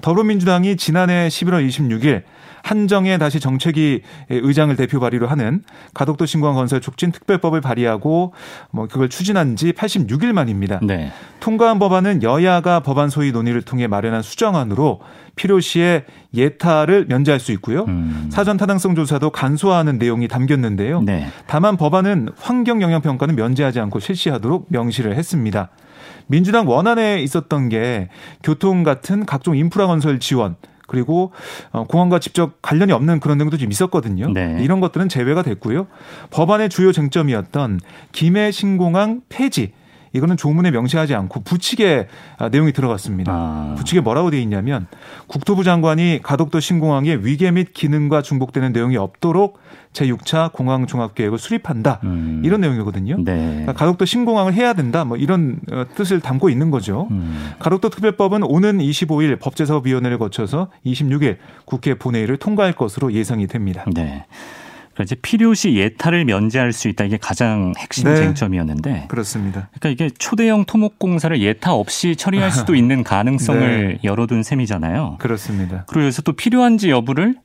더불어민주당이 0.00 0.76
지난해 0.76 1.28
11월 1.28 1.66
26일 1.68 2.22
한정에 2.64 3.18
다시 3.18 3.40
정책위 3.40 4.00
의장을 4.30 4.74
대표 4.74 4.98
발의로 4.98 5.26
하는 5.26 5.62
가덕도 5.92 6.24
신공항 6.24 6.56
건설 6.56 6.80
촉진 6.80 7.12
특별법을 7.12 7.60
발의하고 7.60 8.32
뭐 8.70 8.88
그걸 8.88 9.10
추진한 9.10 9.54
지 9.54 9.72
86일 9.72 10.32
만입니다. 10.32 10.80
네. 10.82 11.12
통과한 11.40 11.78
법안은 11.78 12.22
여야가 12.22 12.80
법안 12.80 13.10
소위 13.10 13.32
논의를 13.32 13.60
통해 13.60 13.86
마련한 13.86 14.22
수정안으로 14.22 15.00
필요시에 15.36 16.06
예타를 16.32 17.04
면제할 17.06 17.38
수 17.38 17.52
있고요. 17.52 17.84
음. 17.84 18.30
사전 18.32 18.56
타당성 18.56 18.94
조사도 18.94 19.28
간소화하는 19.28 19.98
내용이 19.98 20.26
담겼는데요. 20.26 21.02
네. 21.02 21.26
다만 21.46 21.76
법안은 21.76 22.30
환경 22.38 22.80
영향 22.80 23.02
평가는 23.02 23.36
면제하지 23.36 23.78
않고 23.78 24.00
실시하도록 24.00 24.68
명시를 24.70 25.16
했습니다. 25.16 25.68
민주당 26.26 26.68
원안에 26.68 27.22
있었던 27.22 27.68
게 27.68 28.08
교통 28.42 28.82
같은 28.82 29.26
각종 29.26 29.56
인프라 29.56 29.86
건설 29.86 30.18
지원 30.18 30.56
그리고 30.86 31.32
어, 31.72 31.84
공항과 31.84 32.18
직접 32.18 32.60
관련이 32.62 32.92
없는 32.92 33.20
그런 33.20 33.38
내용도 33.38 33.56
좀 33.56 33.70
있었거든요. 33.70 34.30
네. 34.32 34.58
이런 34.60 34.80
것들은 34.80 35.08
제외가 35.08 35.42
됐고요. 35.42 35.86
법안의 36.30 36.68
주요 36.68 36.92
쟁점이었던 36.92 37.80
김해 38.12 38.50
신공항 38.50 39.22
폐지 39.28 39.72
이거는 40.14 40.36
조문에 40.36 40.70
명시하지 40.70 41.14
않고 41.14 41.42
부칙에 41.42 42.08
아, 42.38 42.48
내용이 42.48 42.72
들어갔습니다. 42.72 43.32
아. 43.32 43.74
부칙에 43.76 44.00
뭐라고 44.00 44.30
돼 44.30 44.40
있냐면 44.40 44.86
국토부 45.26 45.64
장관이 45.64 46.20
가덕도 46.22 46.60
신공항의 46.60 47.26
위계 47.26 47.50
및 47.50 47.74
기능과 47.74 48.22
중복되는 48.22 48.72
내용이 48.72 48.96
없도록 48.96 49.58
제6차 49.92 50.52
공항 50.52 50.86
종합계획을 50.86 51.38
수립한다. 51.38 52.00
음. 52.04 52.42
이런 52.44 52.60
내용이거든요. 52.60 53.16
네. 53.24 53.48
그러니까 53.48 53.72
가덕도 53.72 54.04
신공항을 54.04 54.54
해야 54.54 54.72
된다. 54.72 55.04
뭐 55.04 55.16
이런 55.16 55.58
어, 55.70 55.84
뜻을 55.94 56.20
담고 56.20 56.48
있는 56.48 56.70
거죠. 56.70 57.08
음. 57.10 57.52
가덕도 57.58 57.90
특별법은 57.90 58.44
오는 58.44 58.78
25일 58.78 59.38
법제사업위원회를 59.40 60.18
거쳐서 60.18 60.68
26일 60.86 61.36
국회 61.64 61.94
본회의를 61.94 62.36
통과할 62.36 62.72
것으로 62.72 63.12
예상이 63.12 63.46
됩니다. 63.46 63.84
네. 63.92 64.24
그러니까 64.94 65.02
이제 65.02 65.14
필요시 65.16 65.74
예타를 65.74 66.24
면제할 66.24 66.72
수 66.72 66.88
있다 66.88 67.04
이게 67.04 67.16
가장 67.16 67.74
핵심 67.76 68.08
네. 68.08 68.16
쟁점이었는데 68.16 69.06
그렇습니다. 69.08 69.68
그러니까 69.78 69.88
이게 69.90 70.14
초대형 70.16 70.64
토목 70.64 70.98
공사를 70.98 71.38
예타 71.40 71.74
없이 71.74 72.16
처리할 72.16 72.50
수도 72.50 72.74
있는 72.76 73.02
가능성을 73.04 73.88
네. 73.88 73.98
열어둔 74.04 74.42
셈이잖아요. 74.42 75.16
그렇습니다. 75.18 75.84
그리고 75.88 76.04
여기서 76.04 76.22
또 76.22 76.32
필요한지 76.32 76.90
여부를 76.90 77.36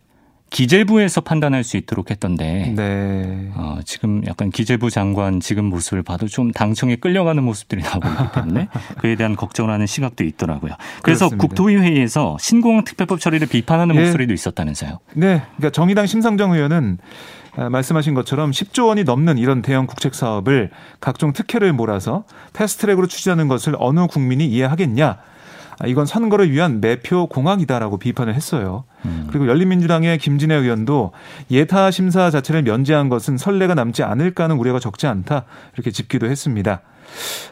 기재부에서 0.50 1.22
판단할 1.22 1.63
수 1.63 1.77
있도록 1.77 2.10
했던데 2.12 2.74
네. 2.75 3.51
어, 3.56 3.79
지금 3.86 4.24
약간 4.25 4.50
기재부 4.50 4.89
장관 4.89 5.39
지금 5.39 5.65
모습을 5.65 6.03
봐도 6.03 6.27
좀 6.27 6.51
당청에 6.51 6.96
끌려가는 6.96 7.44
모습들이 7.44 7.84
나오고 7.84 8.08
있기 8.10 8.24
때문에 8.34 8.68
그에 8.98 9.15
대한 9.15 9.36
걱정을 9.36 9.72
하는 9.72 9.86
시각도 9.86 10.24
있더라고요. 10.24 10.74
그래서 11.03 11.29
그렇습니다. 11.29 11.48
국토위 11.48 11.75
회의에서 11.75 12.38
신공항 12.39 12.84
특별법 12.84 13.20
처리를 13.20 13.48
비판하는 13.48 13.96
예. 13.96 14.01
목소리도 14.01 14.34
있었다면서요. 14.34 15.00
네. 15.13 15.44
그러니까 15.58 15.70
정의당 15.72 16.08
심상정 16.08 16.53
의원은 16.53 16.98
아, 17.01 17.38
말씀하신 17.67 18.13
것처럼 18.13 18.51
10조 18.51 18.87
원이 18.87 19.03
넘는 19.03 19.37
이런 19.37 19.61
대형 19.61 19.87
국책 19.87 20.15
사업을 20.15 20.69
각종 20.99 21.33
특혜를 21.33 21.73
몰아서 21.73 22.23
패스트트랙으로 22.53 23.07
추진하는 23.07 23.47
것을 23.47 23.75
어느 23.79 24.07
국민이 24.07 24.45
이해하겠냐? 24.45 25.17
아, 25.79 25.87
이건 25.87 26.05
선거를 26.05 26.51
위한 26.51 26.81
매표 26.81 27.27
공학이다라고 27.27 27.97
비판을 27.97 28.35
했어요. 28.35 28.83
음. 29.05 29.27
그리고 29.29 29.47
열린민주당의 29.47 30.17
김진애 30.17 30.55
의원도 30.55 31.13
예타 31.49 31.89
심사 31.91 32.29
자체를 32.29 32.63
면제한 32.63 33.07
것은 33.07 33.37
선례가 33.37 33.75
남지 33.75 34.03
않을까 34.03 34.43
하는 34.43 34.57
우려가 34.57 34.79
적지 34.79 35.07
않다 35.07 35.45
이렇게 35.73 35.91
짚기도 35.91 36.29
했습니다. 36.29 36.81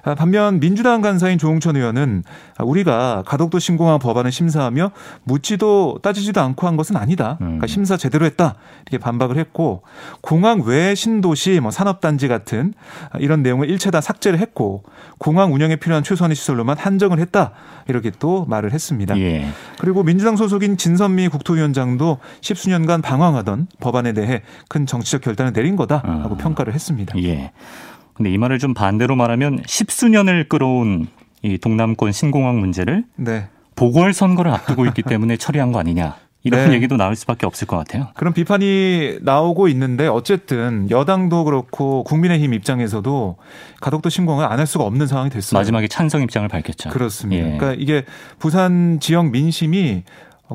아, 0.03 0.15
반면 0.15 0.59
민주당 0.59 1.01
간사인 1.01 1.37
조홍천 1.37 1.75
의원은 1.75 2.23
아, 2.57 2.63
우리가 2.63 3.23
가덕도 3.25 3.59
신공항 3.59 3.99
법안을 3.99 4.31
심사하며 4.31 4.91
묻지도 5.23 5.99
따지지도 6.01 6.41
않고 6.41 6.67
한 6.67 6.77
것은 6.77 6.95
아니다. 6.95 7.35
그러니까 7.39 7.65
음. 7.65 7.67
심사 7.67 7.97
제대로 7.97 8.25
했다. 8.25 8.55
이렇게 8.83 8.97
반박을 8.97 9.37
했고 9.37 9.83
공항 10.21 10.61
외 10.61 10.95
신도시 10.95 11.59
뭐 11.59 11.71
산업단지 11.71 12.27
같은 12.27 12.73
아, 13.11 13.17
이런 13.19 13.43
내용을 13.43 13.69
일체 13.69 13.91
다 13.91 14.01
삭제를 14.01 14.39
했고 14.39 14.83
공항 15.17 15.53
운영에 15.53 15.75
필요한 15.77 16.03
최소한의 16.03 16.35
시설로만 16.35 16.77
한정을 16.77 17.19
했다. 17.19 17.51
이렇게 17.87 18.11
또 18.19 18.45
말을 18.45 18.73
했습니다. 18.73 19.17
예. 19.19 19.47
그리고 19.79 20.03
민주당 20.03 20.35
소속인 20.35 20.77
진선미 20.77 21.29
국토위원장도 21.29 22.19
십수년간 22.41 23.01
방황하던 23.01 23.67
법안에 23.79 24.13
대해 24.13 24.41
큰 24.67 24.85
정치적 24.85 25.21
결단을 25.21 25.53
내린 25.53 25.75
거다 25.75 25.97
하고 25.97 26.35
아. 26.35 26.37
평가를 26.37 26.73
했습니다. 26.73 27.17
예. 27.23 27.51
근데 28.17 28.31
이 28.31 28.37
말을 28.37 28.59
좀 28.59 28.73
반대로 28.73 29.15
말하면 29.15 29.61
십수년을 29.65 30.49
끌어온 30.49 31.07
이 31.43 31.57
동남권 31.57 32.11
신공항 32.11 32.59
문제를 32.59 33.03
네. 33.15 33.47
보궐 33.75 34.11
선거를 34.13 34.51
앞두고 34.51 34.85
있기 34.87 35.03
때문에 35.07 35.37
처리한 35.37 35.71
거 35.71 35.79
아니냐. 35.79 36.15
이런 36.43 36.69
네. 36.69 36.75
얘기도 36.75 36.95
나올 36.97 37.15
수밖에 37.15 37.45
없을 37.45 37.67
것 37.67 37.75
같아요. 37.77 38.07
그런 38.15 38.33
비판이 38.33 39.17
나오고 39.21 39.67
있는데 39.69 40.07
어쨌든 40.07 40.89
여당도 40.89 41.43
그렇고 41.43 42.03
국민의힘 42.05 42.53
입장에서도 42.53 43.35
가덕도 43.81 44.09
신공을 44.09 44.45
안 44.45 44.57
할 44.57 44.65
수가 44.65 44.85
없는 44.85 45.07
상황이 45.07 45.29
됐어요. 45.29 45.59
마지막에 45.59 45.87
찬성 45.87 46.21
입장을 46.21 46.47
밝혔죠. 46.47 46.89
그렇습니다. 46.89 47.45
예. 47.53 47.57
그러니까 47.57 47.73
이게 47.81 48.05
부산 48.39 48.99
지역 49.01 49.29
민심이 49.29 50.03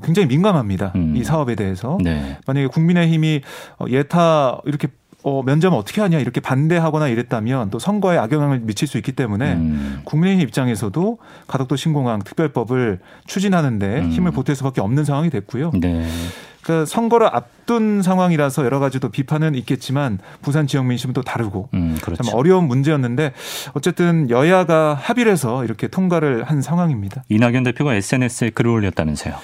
굉장히 0.02 0.26
민감합니다. 0.28 0.92
음. 0.96 1.14
이 1.16 1.24
사업에 1.24 1.54
대해서. 1.56 1.98
네. 2.02 2.38
만약에 2.46 2.68
국민의힘이 2.68 3.42
어, 3.78 3.84
예타 3.88 4.60
이렇게 4.64 4.88
어, 5.22 5.42
면제하면 5.42 5.78
어떻게 5.78 6.00
하냐 6.00 6.18
이렇게 6.18 6.40
반대하거나 6.40 7.08
이랬다면 7.08 7.70
또 7.70 7.78
선거에 7.78 8.18
악영향을 8.18 8.60
미칠 8.60 8.88
수 8.88 8.96
있기 8.98 9.12
때문에 9.12 9.54
음. 9.54 10.00
국민의힘 10.04 10.46
입장에서도 10.48 11.18
가덕도 11.46 11.76
신공항 11.76 12.22
특별법을 12.22 12.98
추진하는데 13.26 14.00
음. 14.00 14.10
힘을 14.10 14.32
보탤 14.32 14.54
수밖에 14.54 14.80
없는 14.80 15.04
상황이 15.04 15.30
됐고요. 15.30 15.70
네. 15.74 16.06
그러니까 16.62 16.86
선거를 16.86 17.26
앞둔 17.26 18.02
상황이라서 18.02 18.64
여러 18.64 18.78
가지 18.78 19.00
또 19.00 19.08
비판은 19.08 19.54
있겠지만 19.56 20.18
부산 20.42 20.66
지역 20.66 20.86
민심은 20.86 21.12
또 21.12 21.22
다르고 21.22 21.68
음, 21.74 21.98
그렇죠. 22.00 22.22
참 22.22 22.34
어려운 22.34 22.68
문제였는데 22.68 23.32
어쨌든 23.74 24.30
여야가 24.30 24.94
합의를 24.94 25.32
해서 25.32 25.64
이렇게 25.64 25.88
통과를 25.88 26.44
한 26.44 26.62
상황입니다. 26.62 27.24
이낙연 27.28 27.64
대표가 27.64 27.94
SNS에 27.94 28.50
글을 28.50 28.70
올렸다면서요. 28.70 29.34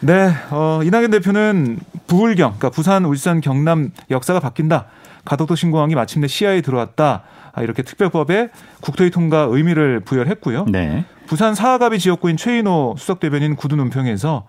네, 0.00 0.30
어, 0.50 0.80
이낙연 0.84 1.10
대표는 1.10 1.80
부울경, 2.06 2.54
그러니까 2.58 2.70
부산, 2.70 3.04
울산, 3.04 3.40
경남 3.40 3.90
역사가 4.10 4.38
바뀐다. 4.38 4.86
가덕도 5.28 5.56
신공항이 5.56 5.94
마침내 5.94 6.26
시야에 6.26 6.62
들어왔다. 6.62 7.22
아, 7.52 7.62
이렇게 7.62 7.82
특별법에 7.82 8.48
국토위 8.80 9.10
통과 9.10 9.46
의미를 9.50 10.00
부여했고요. 10.00 10.64
네. 10.68 11.04
부산 11.26 11.54
사하갑이 11.54 11.98
지역구인 11.98 12.38
최인호 12.38 12.94
수석 12.96 13.20
대변인 13.20 13.54
구두 13.54 13.76
논평에서 13.76 14.46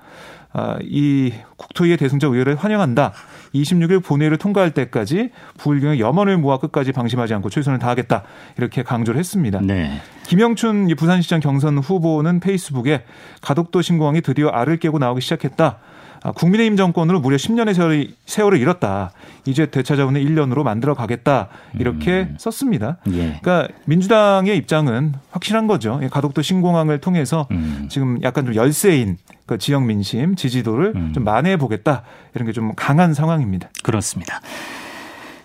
아, 0.54 0.78
이 0.82 1.34
국토위의 1.58 1.98
대승적 1.98 2.32
의회를 2.32 2.56
환영한다. 2.56 3.12
26일 3.54 4.02
본회의를 4.04 4.38
통과할 4.38 4.72
때까지 4.72 5.32
부울경의 5.58 6.00
염원을 6.00 6.38
모아 6.38 6.60
끝까지 6.60 6.94
방심하지 6.94 7.34
않고 7.34 7.50
최선을 7.50 7.78
다하겠다. 7.78 8.24
이렇게 8.58 8.82
강조를 8.82 9.20
했습니다. 9.20 9.60
네. 9.62 10.00
김영춘 10.28 10.88
부산시장 10.96 11.42
경선 11.42 11.80
후보는 11.80 12.40
페이스북에 12.40 13.04
가덕도 13.42 13.82
신공항이 13.82 14.22
드디어 14.22 14.48
알을 14.48 14.78
깨고 14.78 14.98
나오기 14.98 15.20
시작했다. 15.20 15.80
아, 16.22 16.32
국민의힘 16.32 16.76
정권으로 16.76 17.20
무려 17.22 17.38
10년의 17.38 17.74
세월이, 17.74 18.16
세월을 18.26 18.60
잃었다. 18.60 19.12
이제 19.46 19.66
되찾아오는 19.68 20.22
1년으로 20.22 20.64
만들어 20.64 20.94
가겠다. 20.94 21.48
이렇게 21.80 22.28
음. 22.30 22.36
썼습니다. 22.38 22.98
예. 23.12 23.40
그러니까 23.42 23.68
민주당의 23.86 24.58
입장은 24.58 25.14
확실한 25.32 25.68
거죠. 25.68 26.00
가덕도 26.12 26.42
신공항을 26.42 27.00
통해서 27.00 27.48
음. 27.52 27.88
지금 27.90 28.22
약간 28.22 28.46
좀 28.46 28.56
열세인 28.56 29.18
그 29.46 29.58
지역 29.58 29.84
민심 29.86 30.36
지지도를 30.36 30.94
음. 30.96 31.14
좀 31.14 31.24
만회해 31.24 31.58
보겠다. 31.58 32.04
이런 32.36 32.46
게 32.46 32.52
좀 32.52 32.74
강한 32.76 33.14
상황입니다. 33.14 33.70
그렇습니다. 33.84 34.42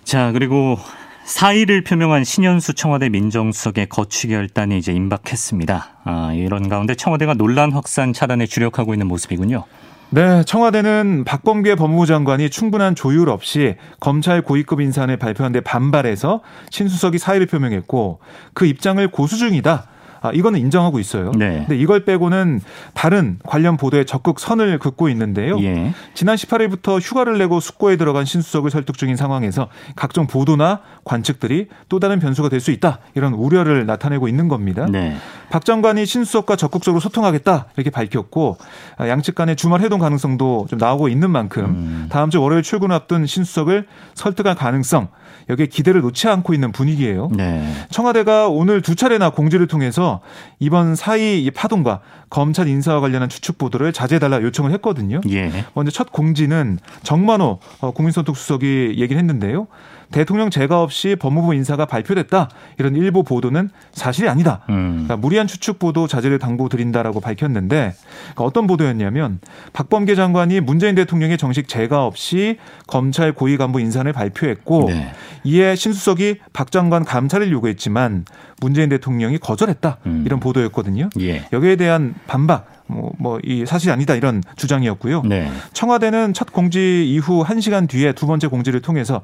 자, 0.02 0.32
그리고 0.32 0.76
사의를 1.24 1.84
표명한 1.84 2.24
신현수 2.24 2.74
청와대 2.74 3.08
민정수석의 3.08 3.86
거취 3.88 4.28
결단이 4.28 4.76
이제 4.76 4.92
임박했습니다. 4.92 5.88
아, 6.04 6.32
이런 6.34 6.68
가운데 6.68 6.94
청와대가 6.94 7.32
논란 7.34 7.72
확산 7.72 8.12
차단에 8.12 8.46
주력하고 8.46 8.92
있는 8.92 9.06
모습이군요. 9.06 9.64
네, 10.10 10.44
청와대는 10.44 11.24
박범계 11.24 11.74
법무부 11.74 12.06
장관이 12.06 12.48
충분한 12.50 12.94
조율 12.94 13.28
없이 13.28 13.74
검찰 13.98 14.42
고위급 14.42 14.80
인사안을 14.80 15.16
발표한 15.16 15.50
데 15.50 15.60
반발해서 15.60 16.40
신수석이 16.70 17.18
사의를 17.18 17.46
표명했고 17.46 18.20
그 18.52 18.66
입장을 18.66 19.06
고수 19.08 19.38
중이다. 19.38 19.88
아, 20.24 20.30
이거는 20.32 20.58
인정하고 20.58 20.98
있어요. 20.98 21.32
네. 21.36 21.58
근데 21.68 21.76
이걸 21.76 22.04
빼고는 22.06 22.62
다른 22.94 23.38
관련 23.44 23.76
보도에 23.76 24.04
적극 24.04 24.40
선을 24.40 24.78
긋고 24.78 25.10
있는데요. 25.10 25.58
예. 25.60 25.92
지난 26.14 26.36
18일부터 26.36 26.98
휴가를 26.98 27.36
내고 27.36 27.60
숙고에 27.60 27.96
들어간 27.96 28.24
신수석을 28.24 28.70
설득 28.70 28.96
중인 28.96 29.16
상황에서 29.16 29.68
각종 29.96 30.26
보도나 30.26 30.80
관측들이 31.04 31.68
또 31.88 32.00
다른 32.00 32.18
변수가 32.18 32.48
될 32.48 32.64
수 32.64 32.70
있다. 32.70 33.00
이런 33.14 33.34
우려를 33.34 33.84
나타내고 33.84 34.26
있는 34.26 34.48
겁니다. 34.48 34.86
네. 34.88 35.14
박 35.50 35.66
장관이 35.66 36.06
신수석과 36.06 36.56
적극적으로 36.56 36.98
소통하겠다. 36.98 37.66
이렇게 37.76 37.90
밝혔고 37.90 38.56
아, 38.96 39.06
양측 39.06 39.34
간의 39.34 39.56
주말 39.56 39.82
회동 39.82 40.00
가능성도 40.00 40.66
좀 40.70 40.78
나오고 40.78 41.08
있는 41.10 41.30
만큼 41.30 41.64
음. 41.64 42.06
다음 42.10 42.30
주 42.30 42.40
월요일 42.40 42.62
출근 42.62 42.90
앞둔 42.90 43.26
신수석을 43.26 43.86
설득할 44.14 44.54
가능성 44.54 45.08
여기에 45.48 45.66
기대를 45.66 46.00
놓지 46.00 46.28
않고 46.28 46.54
있는 46.54 46.72
분위기예요. 46.72 47.30
네. 47.34 47.70
청와대가 47.90 48.48
오늘 48.48 48.82
두 48.82 48.94
차례나 48.94 49.30
공지를 49.30 49.66
통해서 49.66 50.20
이번 50.58 50.94
사의 50.96 51.50
파동과 51.50 52.00
검찰 52.30 52.68
인사와 52.68 53.00
관련한 53.00 53.28
추측 53.28 53.58
보도를 53.58 53.92
자제해달라 53.92 54.42
요청을 54.42 54.72
했거든요. 54.72 55.20
예. 55.30 55.64
먼저 55.74 55.90
첫 55.90 56.12
공지는 56.12 56.78
정만호 57.02 57.58
어, 57.80 57.90
국민선택수석이 57.92 58.94
얘기를 58.98 59.18
했는데요. 59.18 59.66
대통령 60.14 60.48
제가 60.48 60.80
없이 60.80 61.16
법무부 61.16 61.54
인사가 61.54 61.86
발표됐다 61.86 62.48
이런 62.78 62.94
일부 62.94 63.24
보도는 63.24 63.68
사실이 63.90 64.28
아니다. 64.28 64.60
음. 64.68 64.92
그러니까 64.92 65.16
무리한 65.16 65.48
추측 65.48 65.80
보도 65.80 66.06
자제를 66.06 66.38
당부드린다라고 66.38 67.18
밝혔는데 67.18 67.94
그러니까 67.96 68.44
어떤 68.44 68.68
보도였냐면 68.68 69.40
박범계 69.72 70.14
장관이 70.14 70.60
문재인 70.60 70.94
대통령의 70.94 71.36
정식 71.36 71.66
제가 71.66 72.06
없이 72.06 72.58
검찰 72.86 73.32
고위 73.32 73.56
간부 73.56 73.80
인사를 73.80 74.10
발표했고 74.12 74.84
네. 74.86 75.12
이에 75.42 75.74
신수석이 75.74 76.36
박 76.52 76.70
장관 76.70 77.04
감찰을 77.04 77.50
요구했지만 77.50 78.24
문재인 78.60 78.90
대통령이 78.90 79.38
거절했다 79.38 79.98
음. 80.06 80.22
이런 80.24 80.38
보도였거든요. 80.38 81.10
예. 81.18 81.44
여기에 81.52 81.74
대한 81.74 82.14
반박 82.28 82.68
뭐, 82.86 83.12
뭐, 83.18 83.40
이 83.42 83.64
사실이 83.66 83.90
아니다 83.90 84.14
이런 84.14 84.42
주장이었고요. 84.56 85.22
네. 85.22 85.50
청와대는 85.72 86.34
첫 86.34 86.52
공지 86.52 87.10
이후 87.10 87.42
1시간 87.42 87.88
뒤에 87.88 88.12
두 88.12 88.26
번째 88.26 88.46
공지를 88.46 88.80
통해서 88.80 89.22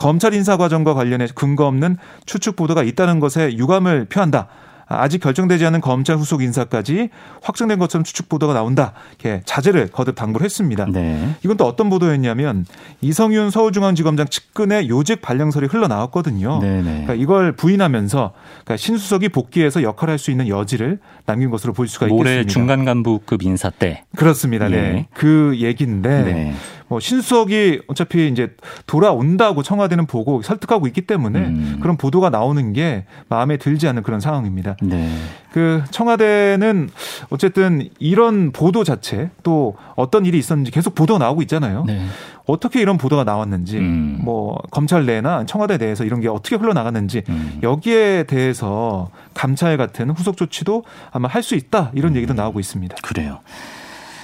검찰 0.00 0.32
인사 0.32 0.56
과정과 0.56 0.94
관련해 0.94 1.28
근거 1.34 1.66
없는 1.66 1.98
추측 2.24 2.56
보도가 2.56 2.82
있다는 2.82 3.20
것에 3.20 3.52
유감을 3.52 4.06
표한다. 4.06 4.48
아직 4.92 5.20
결정되지 5.20 5.64
않은 5.66 5.80
검찰 5.82 6.16
후속 6.16 6.42
인사까지 6.42 7.10
확정된 7.42 7.78
것처럼 7.78 8.02
추측 8.02 8.28
보도가 8.28 8.54
나온다. 8.54 8.92
이렇게 9.10 9.40
자제를 9.44 9.88
거듭 9.88 10.16
당부를 10.16 10.44
했습니다. 10.44 10.86
네. 10.86 11.36
이건 11.44 11.56
또 11.56 11.64
어떤 11.66 11.90
보도였냐면 11.90 12.66
이성윤 13.00 13.50
서울중앙지검장 13.50 14.26
측근의 14.28 14.88
요직 14.88 15.22
발령설이 15.22 15.66
흘러나왔거든요. 15.66 16.58
네, 16.60 16.78
네. 16.78 16.82
그러니까 16.82 17.14
이걸 17.14 17.52
부인하면서 17.52 18.32
그러니까 18.64 18.76
신수석이 18.76 19.28
복귀해서 19.28 19.82
역할을 19.84 20.12
할수 20.12 20.32
있는 20.32 20.48
여지를 20.48 20.98
남긴 21.24 21.50
것으로 21.50 21.72
볼 21.72 21.86
수가 21.86 22.06
있겠습니다. 22.06 22.28
올해 22.28 22.46
중간 22.46 22.84
간부급 22.84 23.44
인사 23.44 23.70
때 23.70 24.04
그렇습니다. 24.16 24.68
네. 24.68 24.76
네. 24.76 25.08
그 25.14 25.54
얘기인데 25.58 26.56
네. 26.90 26.94
뭐 26.94 26.98
신수석이 26.98 27.82
어차피 27.86 28.28
이제 28.28 28.54
돌아온다고 28.86 29.62
청와대는 29.62 30.06
보고 30.06 30.42
설득하고 30.42 30.88
있기 30.88 31.02
때문에 31.02 31.38
음. 31.38 31.78
그런 31.80 31.96
보도가 31.96 32.30
나오는 32.30 32.72
게 32.72 33.04
마음에 33.28 33.56
들지 33.56 33.86
않는 33.86 34.02
그런 34.02 34.18
상황입니다. 34.18 34.76
네. 34.82 35.08
그 35.52 35.82
청와대는 35.90 36.90
어쨌든 37.30 37.88
이런 37.98 38.50
보도 38.52 38.82
자체 38.84 39.30
또 39.44 39.76
어떤 39.94 40.26
일이 40.26 40.38
있었는지 40.38 40.70
계속 40.72 40.94
보도가 40.94 41.18
나오고 41.18 41.42
있잖아요. 41.42 41.84
네. 41.86 42.04
어떻게 42.46 42.80
이런 42.80 42.98
보도가 42.98 43.22
나왔는지 43.22 43.78
음. 43.78 44.18
뭐 44.22 44.58
검찰 44.72 45.06
내나 45.06 45.46
청와대 45.46 45.76
내에서 45.76 46.04
이런 46.04 46.20
게 46.20 46.26
어떻게 46.28 46.56
흘러나갔는지 46.56 47.22
음. 47.28 47.60
여기에 47.62 48.24
대해서 48.24 49.10
감찰 49.34 49.76
같은 49.76 50.10
후속 50.10 50.36
조치도 50.36 50.82
아마 51.12 51.28
할 51.28 51.40
수 51.40 51.54
있다 51.54 51.90
이런 51.94 52.16
얘기도 52.16 52.34
나오고 52.34 52.60
있습니다. 52.60 52.96
그래요. 53.02 53.38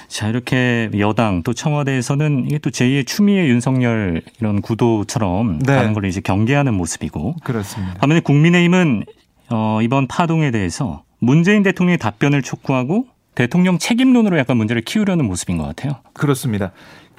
자, 0.07 0.29
이렇게 0.29 0.89
여당 0.97 1.43
또 1.43 1.53
청와대에서는 1.53 2.45
이게 2.47 2.57
또 2.59 2.69
제2의 2.69 3.05
추미애 3.05 3.47
윤석열 3.47 4.21
이런 4.39 4.61
구도처럼 4.61 5.59
네. 5.59 5.75
가는 5.75 5.93
걸 5.93 6.05
이제 6.05 6.21
경계하는 6.21 6.73
모습이고. 6.73 7.35
그렇습니다. 7.43 7.95
반면에 7.95 8.21
국민의힘은 8.21 9.03
어, 9.49 9.79
이번 9.81 10.07
파동에 10.07 10.51
대해서 10.51 11.03
문재인 11.19 11.63
대통령의 11.63 11.97
답변을 11.97 12.41
촉구하고 12.41 13.05
대통령 13.35 13.77
책임론으로 13.77 14.37
약간 14.39 14.57
문제를 14.57 14.81
키우려는 14.81 15.25
모습인 15.25 15.57
것 15.57 15.65
같아요. 15.65 15.97
그렇습니다. 16.13 16.71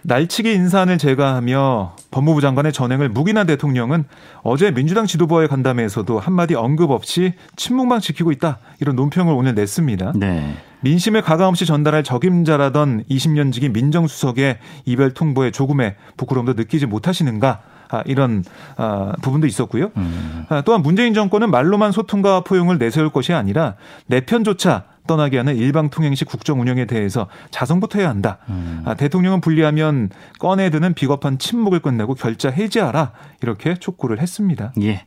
날치기 0.02 0.52
인사안을 0.52 0.98
제거하며 0.98 1.96
법무부 2.10 2.40
장관의 2.40 2.72
전행을 2.72 3.08
묵인한 3.08 3.46
대통령은 3.46 4.04
어제 4.42 4.70
민주당 4.70 5.06
지도부와의 5.06 5.48
간담회에서도 5.48 6.18
한마디 6.18 6.54
언급 6.54 6.90
없이 6.90 7.34
침묵만 7.56 8.00
지키고 8.00 8.32
있다 8.32 8.58
이런 8.80 8.96
논평을 8.96 9.32
오늘 9.32 9.54
냈습니다. 9.54 10.12
네. 10.16 10.56
민심을 10.80 11.22
가감없이 11.22 11.66
전달할 11.66 12.04
적임자라던 12.04 13.04
20년 13.10 13.52
지기 13.52 13.68
민정수석의 13.68 14.58
이별 14.84 15.12
통보에 15.12 15.50
조금의 15.50 15.96
부끄러움도 16.16 16.54
느끼지 16.54 16.86
못하시는가 16.86 17.60
아, 17.90 18.02
이런 18.06 18.44
아, 18.76 19.12
부분도 19.22 19.46
있었고요. 19.46 19.90
음. 19.96 20.44
아, 20.48 20.62
또한 20.62 20.82
문재인 20.82 21.14
정권은 21.14 21.50
말로만 21.50 21.92
소통과 21.92 22.40
포용을 22.40 22.78
내세울 22.78 23.10
것이 23.10 23.32
아니라 23.32 23.74
내 24.06 24.20
편조차 24.20 24.84
떠나게 25.06 25.38
하는 25.38 25.56
일방 25.56 25.88
통행식 25.88 26.28
국정 26.28 26.60
운영에 26.60 26.84
대해서 26.84 27.28
자성부터 27.50 27.98
해야 27.98 28.10
한다. 28.10 28.38
음. 28.50 28.82
아, 28.84 28.94
대통령은 28.94 29.40
불리하면 29.40 30.10
꺼내드는 30.38 30.94
비겁한 30.94 31.38
침묵을 31.38 31.80
끝내고 31.80 32.14
결자 32.14 32.50
해지하라 32.50 33.12
이렇게 33.42 33.74
촉구를 33.74 34.20
했습니다. 34.20 34.72
예. 34.82 35.04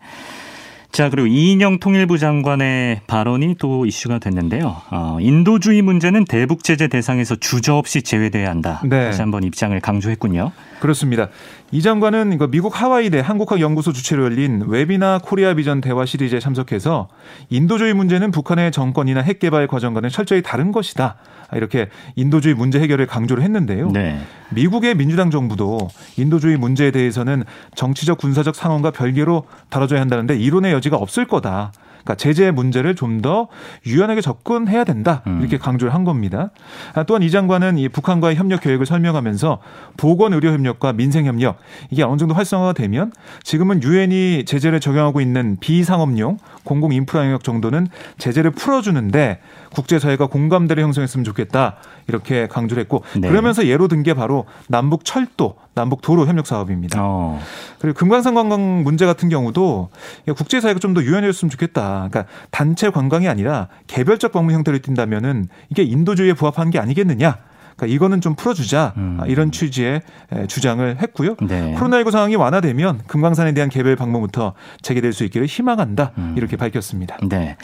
자, 0.92 1.10
그리고 1.10 1.28
이인영 1.28 1.80
통일부 1.80 2.18
장관의 2.18 3.02
발언이 3.08 3.56
또 3.60 3.86
이슈가 3.86 4.20
됐는데요. 4.20 4.82
어, 4.90 5.18
인도주의 5.22 5.82
문제는 5.82 6.26
대북 6.26 6.66
제재 6.66 6.88
대상에서 6.90 7.38
주저없이 7.38 8.02
제외돼야 8.02 8.50
한다. 8.50 8.82
네. 8.84 9.06
다시 9.06 9.22
한번 9.22 9.44
입장을 9.44 9.80
강조했군요. 9.80 10.52
그렇습니다. 10.82 11.30
이 11.74 11.82
장관은 11.82 12.38
미국 12.50 12.82
하와이대 12.82 13.22
한국학 13.22 13.62
연구소 13.62 13.94
주최로 13.94 14.26
열린 14.26 14.66
웨비나 14.68 15.20
코리아 15.24 15.54
비전 15.54 15.80
대화 15.80 16.06
시리즈에 16.06 16.42
참석해서 16.42 17.08
인도주의 17.50 17.94
문제는 17.94 18.32
북한의 18.32 18.74
정권이나 18.74 19.22
핵 19.22 19.40
개발 19.40 19.68
과정 19.68 19.94
과는 19.94 20.10
철저히 20.10 20.42
다른 20.42 20.74
것이다. 20.74 21.16
이렇게 21.54 21.88
인도주의 22.16 22.56
문제 22.56 22.80
해결을 22.82 23.08
강조를 23.08 23.42
했는데요. 23.44 23.90
네. 23.92 24.20
미국의 24.50 24.96
민주당 24.96 25.32
정부도 25.32 25.88
인도주의 26.18 26.58
문제에 26.58 26.92
대해서는 26.92 27.46
정치적 27.76 28.18
군사적 28.18 28.54
상황과 28.54 28.92
별개로 28.92 29.46
다뤄져야 29.70 30.02
한다는데 30.02 30.38
이론의 30.38 30.74
여지가 30.74 30.98
없을 30.98 31.26
거다. 31.26 31.72
그러니까 32.04 32.16
제재 32.16 32.52
문제를 32.52 32.96
좀 32.96 33.22
더 33.22 33.50
유연하게 33.86 34.22
접근해야 34.22 34.84
된다 34.84 35.22
음. 35.28 35.40
이렇게 35.42 35.58
강조를 35.58 35.94
한 35.94 36.04
겁니다. 36.04 36.50
아, 36.96 37.04
또한 37.04 37.22
이 37.22 37.30
장관은 37.30 37.78
이 37.78 37.88
북한과의 37.90 38.36
협력 38.36 38.62
계획을 38.62 38.86
설명하면서 38.86 39.60
보건 39.98 40.34
의료 40.34 40.52
협력과 40.52 40.94
민생 40.94 41.26
협력 41.26 41.58
이게 41.92 42.02
어느 42.02 42.18
정도 42.18 42.34
활성화가 42.34 42.74
되면 42.74 43.12
지금은 43.44 43.84
유엔이 43.84 44.46
제재를 44.46 44.80
적용하고 44.80 45.22
있는 45.22 45.58
비상업용 45.60 46.38
공공 46.64 46.94
인프라 46.94 47.26
영역 47.26 47.44
정도는 47.44 47.88
제재를 48.18 48.52
풀어주는데 48.52 49.40
국제사회가 49.74 50.28
공감대를 50.28 50.84
형성했으면 50.84 51.24
좋겠다 51.24 51.78
이렇게 52.08 52.48
강조를 52.48 52.82
했고 52.82 53.04
네. 53.18 53.30
그러면서 53.30 53.66
예로 53.66 53.88
든 53.88 54.02
게 54.04 54.14
바로 54.16 54.46
남북 54.68 55.06
철도, 55.06 55.56
남북 55.76 56.02
도로 56.02 56.26
협력 56.26 56.48
사업입니다. 56.48 57.00
어. 57.02 57.40
그리고 57.80 57.98
금강산 58.00 58.34
관광 58.34 58.84
문제 58.84 59.06
같은 59.06 59.30
경우도 59.30 59.90
국제사회가 60.36 60.80
좀 60.80 60.92
더 60.94 61.02
유연해졌으면 61.04 61.50
좋겠다. 61.52 62.08
그러니까 62.12 62.26
단체 62.50 62.90
관광이 62.90 63.28
아니라 63.30 63.68
개별적 63.88 64.32
방문 64.34 64.54
형태를 64.56 64.82
띈다면은 64.82 65.48
이게 65.70 65.84
인도주의에 65.84 66.34
부합하는 66.34 66.70
게 66.72 66.80
아니겠느냐. 66.80 67.38
그러니까 67.78 67.96
이거는 67.96 68.20
좀 68.22 68.36
풀어주자 68.36 68.94
음. 68.98 69.20
이런 69.28 69.52
취지의 69.52 70.02
주장을 70.48 70.98
했고요. 71.02 71.36
네. 71.42 71.74
코로나19 71.78 72.12
상황이 72.12 72.36
완화되면 72.36 73.02
금강산에 73.08 73.54
대한 73.54 73.70
개별 73.70 73.96
방문부터 73.96 74.54
재개될 74.82 75.14
수 75.14 75.24
있기를 75.24 75.48
희망한다 75.48 76.12
음. 76.18 76.34
이렇게 76.36 76.58
밝혔습니다. 76.58 77.18
네. 77.30 77.56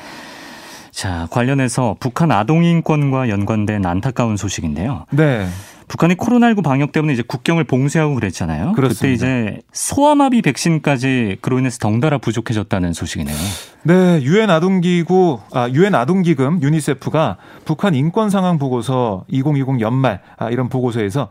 자 0.98 1.28
관련해서 1.30 1.96
북한 2.00 2.32
아동인권과 2.32 3.30
연관된 3.30 3.86
안타까운 3.86 4.36
소식인데요. 4.36 5.06
네. 5.12 5.48
북한이 5.88 6.16
코로나19 6.16 6.64
방역 6.64 6.92
때문에 6.92 7.14
이제 7.14 7.24
국경을 7.26 7.64
봉쇄하고 7.64 8.16
그랬잖아요. 8.16 8.74
그렇습니다. 8.74 9.00
그때 9.00 9.14
이제 9.14 9.62
소아마비 9.72 10.42
백신까지 10.42 11.38
그로 11.42 11.60
인해서 11.60 11.78
덩달아 11.80 12.18
부족해졌다는 12.18 12.92
소식이네요. 12.92 13.36
네, 13.84 14.22
유엔 14.24 14.50
아동기구 14.50 15.40
아 15.54 15.70
유엔 15.70 15.96
아동기금 15.96 16.62
유니세프가 16.62 17.38
북한 17.64 17.96
인권 17.96 18.30
상황 18.30 18.58
보고서 18.58 19.24
2020 19.30 19.80
연말 19.80 20.22
아, 20.38 20.50
이런 20.50 20.68
보고서에서 20.68 21.30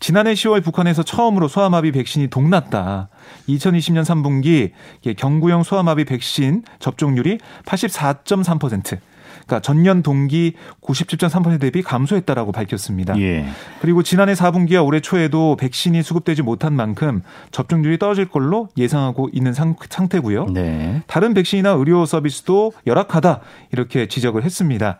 지난해 0.00 0.32
10월 0.32 0.64
북한에서 0.64 1.02
처음으로 1.02 1.48
소아마비 1.48 1.92
백신이 1.92 2.28
동났다. 2.28 3.10
2020년 3.48 4.04
3분기 4.04 4.70
경구용 5.18 5.62
소아마비 5.62 6.06
백신 6.06 6.62
접종률이 6.78 7.38
84.3%. 7.66 8.98
그러니까 9.48 9.60
전년 9.60 10.02
동기 10.02 10.52
97.3% 10.82 11.58
대비 11.58 11.82
감소했다라고 11.82 12.52
밝혔습니다. 12.52 13.18
예. 13.18 13.46
그리고 13.80 14.02
지난해 14.02 14.34
4분기와 14.34 14.84
올해 14.84 15.00
초에도 15.00 15.56
백신이 15.56 16.02
수급되지 16.02 16.42
못한 16.42 16.74
만큼 16.74 17.22
접종률이 17.50 17.98
떨어질 17.98 18.26
걸로 18.26 18.68
예상하고 18.76 19.30
있는 19.32 19.54
상, 19.54 19.74
태고요 20.10 20.46
네. 20.46 21.02
다른 21.06 21.34
백신이나 21.34 21.70
의료 21.70 22.04
서비스도 22.04 22.72
열악하다 22.86 23.40
이렇게 23.72 24.06
지적을 24.06 24.44
했습니다. 24.44 24.98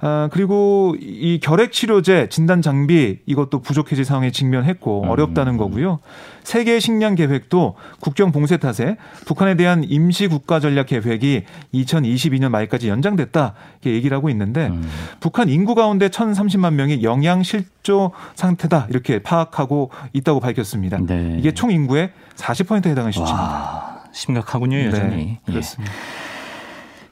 아, 0.00 0.28
그리고 0.32 0.94
이 1.00 1.38
결핵 1.40 1.72
치료제 1.72 2.28
진단 2.28 2.60
장비 2.60 3.20
이것도 3.26 3.60
부족해질 3.60 4.04
상황에 4.04 4.30
직면했고 4.30 5.04
음. 5.04 5.08
어렵다는 5.08 5.56
거고요. 5.56 6.00
세계 6.42 6.78
식량 6.78 7.14
계획도 7.14 7.74
국경 8.00 8.30
봉쇄 8.30 8.56
탓에 8.56 8.96
북한에 9.24 9.56
대한 9.56 9.84
임시 9.84 10.28
국가 10.28 10.60
전략 10.60 10.86
계획이 10.86 11.42
2022년 11.74 12.50
말까지 12.50 12.88
연장됐다 12.88 13.54
얘기를 13.84 14.16
하고 14.16 14.30
있는데 14.30 14.68
음. 14.68 14.88
북한 15.20 15.48
인구 15.48 15.74
가운데 15.74 16.08
1,030만 16.08 16.74
명이 16.74 17.02
영양 17.02 17.42
실조 17.42 18.12
상태다 18.34 18.86
이렇게 18.90 19.22
파악하고 19.22 19.90
있다고 20.12 20.40
밝혔습니다. 20.40 20.98
네. 21.06 21.36
이게 21.38 21.52
총 21.52 21.70
인구의 21.70 22.10
40%에 22.36 22.90
해당하는 22.90 23.12
수치입니다. 23.12 23.42
와, 23.42 24.02
심각하군요, 24.12 24.78
여전히. 24.84 25.16
네, 25.16 25.40
그렇습니다. 25.46 25.92
예. 25.92 26.26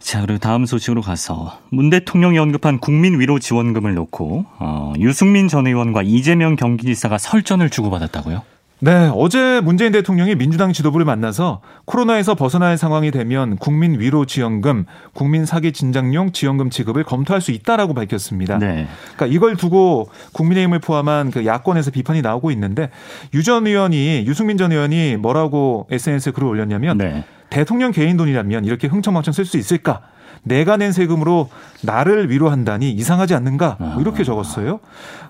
자, 0.05 0.21
그리고 0.21 0.39
다음 0.39 0.67
소식으로 0.67 1.01
가서 1.01 1.59
문 1.71 1.89
대통령이 1.89 2.39
언급한 2.39 2.79
국민 2.79 3.19
위로 3.19 3.39
지원금을 3.39 3.95
놓고 3.95 4.45
어, 4.59 4.93
유승민 4.99 5.49
전 5.49 5.67
의원과 5.67 6.03
이재명 6.03 6.57
경기지사가 6.57 7.17
설전을 7.17 7.71
주고받았다고요? 7.71 8.43
네, 8.81 9.11
어제 9.15 9.63
문재인 9.63 9.93
대통령이 9.93 10.35
민주당 10.35 10.73
지도부를 10.73 11.07
만나서 11.07 11.63
코로나에서 11.87 12.35
벗어날 12.35 12.77
상황이 12.77 13.11
되면 13.11 13.57
국민 13.57 13.99
위로 13.99 14.27
지원금, 14.27 14.85
국민 15.15 15.47
사기 15.47 15.73
진작용 15.73 16.33
지원금 16.33 16.69
지급을 16.69 17.05
검토할 17.05 17.41
수 17.41 17.51
있다라고 17.51 17.95
밝혔습니다. 17.95 18.59
네. 18.59 18.87
그러니까 19.17 19.27
이걸 19.27 19.57
두고 19.57 20.09
국민의힘을 20.33 20.81
포함한 20.81 21.31
그 21.31 21.47
야권에서 21.47 21.93
비판이 21.93 22.21
나오고 22.21 22.51
있는데 22.51 22.91
유 23.33 23.43
전 23.45 23.67
의원이 23.67 24.25
유승민 24.27 24.57
전 24.57 24.73
의원이 24.73 25.17
뭐라고 25.17 25.87
SNS에 25.91 26.33
글을 26.33 26.49
올렸냐면 26.49 26.99
네. 26.99 27.25
대통령 27.51 27.93
개인 27.93 28.17
돈이라면 28.17 28.65
이렇게 28.65 28.89
흥청망청 28.89 29.33
쓸 29.33 29.45
수 29.45 29.57
있을까? 29.59 30.01
내가 30.45 30.77
낸 30.77 30.93
세금으로 30.93 31.49
나를 31.83 32.31
위로한다니 32.31 32.91
이상하지 32.93 33.35
않는가? 33.35 33.77
뭐 33.81 34.01
이렇게 34.01 34.21
아. 34.21 34.25
적었어요. 34.25 34.79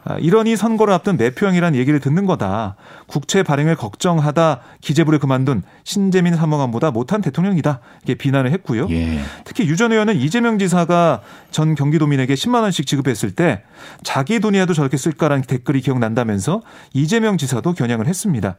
아, 0.04 0.18
이러니 0.18 0.56
선거를 0.56 0.92
앞둔 0.92 1.16
매표형이라는 1.16 1.78
얘기를 1.78 1.98
듣는 1.98 2.26
거다. 2.26 2.76
국채 3.06 3.42
발행을 3.42 3.74
걱정하다 3.76 4.60
기재부를 4.80 5.18
그만둔 5.18 5.62
신재민 5.84 6.36
사무관보다 6.36 6.90
못한 6.90 7.22
대통령이다. 7.22 7.80
이렇게 8.04 8.14
비난을 8.16 8.50
했고요. 8.52 8.88
예. 8.90 9.20
특히 9.44 9.66
유 9.66 9.76
전 9.76 9.92
의원은 9.92 10.16
이재명 10.16 10.58
지사가 10.58 11.20
전 11.50 11.74
경기도민에게 11.74 12.34
10만 12.34 12.62
원씩 12.62 12.86
지급했을 12.86 13.32
때 13.32 13.62
자기 14.02 14.40
돈이라도 14.40 14.72
저렇게 14.74 14.96
쓸까라는 14.96 15.42
댓글이 15.44 15.80
기억난다면서 15.80 16.62
이재명 16.92 17.36
지사도 17.38 17.72
겨냥을 17.72 18.06
했습니다. 18.06 18.56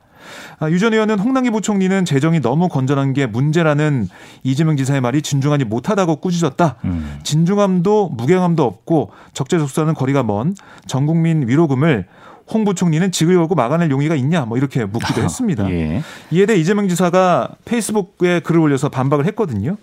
아, 0.59 0.69
유전 0.69 0.93
의원은 0.93 1.19
홍남기 1.19 1.49
부총리는 1.49 2.05
재정이 2.05 2.41
너무 2.41 2.67
건전한 2.67 3.13
게 3.13 3.25
문제라는 3.25 4.07
이재명 4.43 4.77
지사의 4.77 5.01
말이 5.01 5.21
진중하지 5.21 5.65
못하다고 5.65 6.17
꾸짖었다. 6.17 6.75
음. 6.85 7.19
진중함도 7.23 8.09
무게감도 8.09 8.63
없고 8.63 9.11
적재적소하는 9.33 9.93
거리가 9.93 10.23
먼 10.23 10.55
전국민 10.87 11.47
위로금을 11.47 12.05
홍 12.47 12.63
부총리는 12.63 13.11
직을 13.11 13.35
걸고 13.35 13.55
막아낼 13.55 13.89
용의가 13.89 14.15
있냐 14.15 14.45
뭐 14.45 14.57
이렇게 14.57 14.85
묻기도 14.85 15.21
했습니다. 15.23 15.69
예. 15.71 16.03
이에 16.31 16.45
대해 16.45 16.59
이재명 16.59 16.87
지사가 16.87 17.49
페이스북에 17.65 18.41
글을 18.41 18.59
올려서 18.59 18.89
반박을 18.89 19.25
했거든요. 19.27 19.77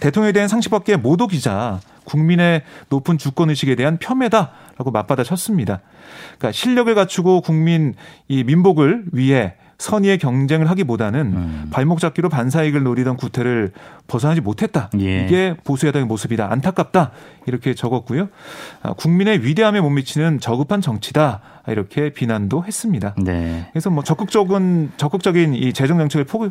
대통령에 0.00 0.32
대한 0.32 0.48
상식밖에 0.48 0.96
모도 0.96 1.26
기자 1.26 1.80
국민의 2.04 2.62
높은 2.88 3.18
주권 3.18 3.50
의식에 3.50 3.74
대한 3.74 3.98
폄훼다라고 3.98 4.90
맞받아쳤습니다. 4.92 5.80
그러니까 6.38 6.52
실력을 6.52 6.92
갖추고 6.94 7.42
국민 7.42 7.94
이 8.28 8.44
민복을 8.44 9.04
위해 9.12 9.54
선의의 9.78 10.18
경쟁을 10.18 10.68
하기보다는 10.70 11.20
음. 11.20 11.68
발목 11.70 12.00
잡기로 12.00 12.28
반사이익을 12.28 12.82
노리던 12.82 13.16
구태를 13.16 13.70
벗어나지 14.08 14.40
못했다. 14.40 14.90
예. 14.98 15.24
이게 15.24 15.54
보수 15.62 15.86
야당의 15.86 16.06
모습이다. 16.06 16.50
안타깝다. 16.50 17.12
이렇게 17.46 17.74
적었고요. 17.74 18.28
아, 18.82 18.92
국민의 18.94 19.44
위대함에 19.44 19.80
못 19.80 19.90
미치는 19.90 20.40
저급한 20.40 20.80
정치다. 20.80 21.40
이렇게 21.68 22.12
비난도 22.12 22.64
했습니다. 22.64 23.14
네. 23.18 23.68
그래서 23.72 23.90
뭐 23.90 24.02
적극적인 24.02 24.92
적극적인 24.96 25.54
이 25.54 25.72
재정 25.72 25.98
정책을 25.98 26.24
포, 26.24 26.48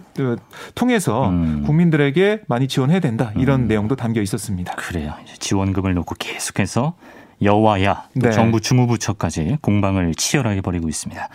통해서 0.74 1.30
음. 1.30 1.63
국민들에게 1.66 2.44
많이 2.48 2.68
지원해야 2.68 3.02
된다. 3.02 3.34
이런 3.36 3.62
음. 3.63 3.68
내용도 3.68 3.96
담겨 3.98 4.22
있었습니다. 4.22 4.74
그래요. 4.76 5.13
지원금을 5.40 5.94
놓고 5.96 6.16
계속해서 6.18 6.94
여와야 7.42 8.04
네. 8.13 8.32
정부 8.32 8.62
주무부처까지 8.62 9.58
공방을 9.62 10.16
치열하게 10.16 10.62
벌이고 10.62 10.88
있습니다. 10.88 11.28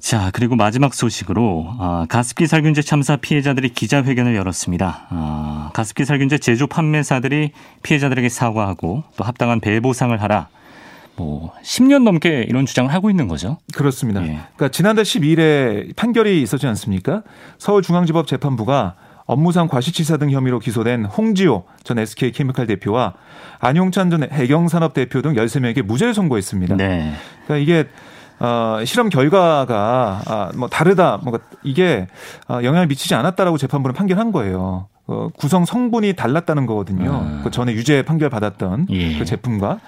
자, 0.00 0.30
그리고 0.32 0.56
마지막 0.56 0.94
소식으로 0.94 1.74
아, 1.78 2.06
가습기 2.08 2.46
살균제 2.46 2.82
참사 2.82 3.16
피해자들이 3.16 3.68
기자회견을 3.68 4.34
열었습니다. 4.34 5.06
아, 5.10 5.70
가습기 5.74 6.06
살균제 6.06 6.38
제조 6.38 6.66
판매사들이 6.66 7.52
피해자들에게 7.82 8.28
사과하고 8.28 9.04
또 9.16 9.24
합당한 9.24 9.60
배보상을 9.60 10.20
하라. 10.20 10.48
뭐 11.16 11.52
10년 11.62 12.02
넘게 12.04 12.46
이런 12.48 12.64
주장을 12.64 12.92
하고 12.92 13.10
있는 13.10 13.28
거죠. 13.28 13.58
그렇습니다. 13.74 14.22
예. 14.22 14.40
그러니까 14.56 14.68
지난달 14.70 15.04
12일에 15.04 15.94
판결이 15.94 16.40
있었지 16.40 16.66
않습니까? 16.66 17.22
서울중앙지법 17.58 18.26
재판부가 18.26 18.94
업무상 19.26 19.68
과실치사 19.68 20.16
등 20.16 20.30
혐의로 20.30 20.58
기소된 20.60 21.04
홍지호 21.04 21.64
전 21.84 21.98
SK케미칼 21.98 22.66
대표와 22.66 23.14
안용찬 23.58 24.08
전 24.10 24.26
해경산업 24.32 24.94
대표 24.94 25.20
등 25.20 25.34
13명에게 25.34 25.82
무죄를 25.82 26.14
선고했습니다. 26.14 26.76
네. 26.76 27.12
그러니까 27.44 27.62
이게 27.62 27.88
어, 28.40 28.82
실험 28.84 29.10
결과가 29.10 30.22
아, 30.26 30.50
뭐 30.56 30.68
다르다, 30.68 31.18
뭔가 31.22 31.38
이게 31.62 32.08
어, 32.48 32.60
영향을 32.62 32.86
미치지 32.86 33.14
않았다라고 33.14 33.58
재판부는 33.58 33.94
판결한 33.94 34.32
거예요. 34.32 34.88
어, 35.06 35.28
구성 35.36 35.64
성분이 35.64 36.14
달랐다는 36.14 36.66
거거든요. 36.66 37.10
음. 37.10 37.40
그 37.42 37.50
전에 37.50 37.72
유죄 37.72 38.02
판결 38.02 38.30
받았던 38.30 38.86
예. 38.90 39.18
그 39.18 39.24
제품과 39.24 39.80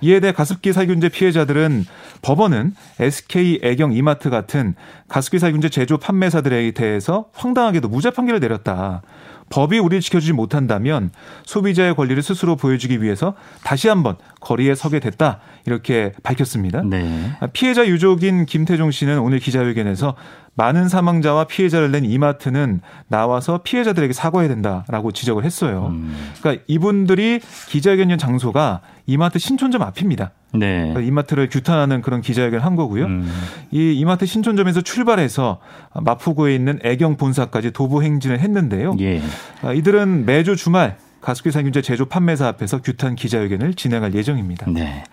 이에 0.00 0.20
대해 0.20 0.32
가습기 0.32 0.72
살균제 0.72 1.10
피해자들은 1.10 1.84
법원은 2.22 2.74
SK 2.98 3.60
애경 3.62 3.92
이마트 3.92 4.30
같은 4.30 4.74
가습기 5.08 5.38
살균제 5.38 5.68
제조 5.68 5.98
판매사들에 5.98 6.70
대해서 6.70 7.26
황당하게도 7.34 7.88
무죄 7.88 8.10
판결을 8.10 8.40
내렸다. 8.40 9.02
법이 9.50 9.78
우리를 9.78 10.00
지켜주지 10.00 10.32
못한다면 10.32 11.10
소비자의 11.44 11.94
권리를 11.94 12.22
스스로 12.22 12.56
보여주기 12.56 13.02
위해서 13.02 13.34
다시 13.62 13.88
한번 13.88 14.16
거리에 14.40 14.74
서게 14.74 15.00
됐다 15.00 15.40
이렇게 15.66 16.12
밝혔습니다. 16.22 16.82
네. 16.82 17.32
피해자 17.52 17.86
유족인 17.86 18.46
김태종 18.46 18.90
씨는 18.90 19.18
오늘 19.18 19.38
기자회견에서 19.38 20.14
많은 20.54 20.88
사망자와 20.88 21.44
피해자를 21.44 21.90
낸 21.90 22.04
이마트는 22.04 22.80
나와서 23.08 23.60
피해자들에게 23.62 24.12
사과해야 24.12 24.48
된다라고 24.48 25.12
지적을 25.12 25.44
했어요. 25.44 25.88
음. 25.90 26.14
그러니까 26.40 26.62
이분들이 26.66 27.40
기자회견 27.68 28.16
장소가 28.18 28.80
이마트 29.06 29.38
신촌점 29.38 29.82
앞입니다. 29.82 30.32
네. 30.52 30.94
이마트를 31.00 31.48
규탄하는 31.48 32.02
그런 32.02 32.20
기자회견을 32.20 32.64
한 32.64 32.76
거고요. 32.76 33.06
음. 33.06 33.30
이 33.70 33.92
이마트 33.92 34.26
신촌점에서 34.26 34.80
출발해서 34.80 35.58
마포구에 35.94 36.54
있는 36.54 36.78
애경 36.82 37.16
본사까지 37.16 37.70
도보 37.72 38.02
행진을 38.02 38.40
했는데요. 38.40 38.96
예. 39.00 39.22
아, 39.62 39.72
이들은 39.72 40.26
매주 40.26 40.56
주말 40.56 40.96
가습기 41.20 41.50
살균제 41.50 41.82
제조 41.82 42.06
판매사 42.06 42.48
앞에서 42.48 42.80
규탄 42.80 43.14
기자회견을 43.14 43.74
진행할 43.74 44.14
예정입니다. 44.14 44.66
네. 44.70 45.04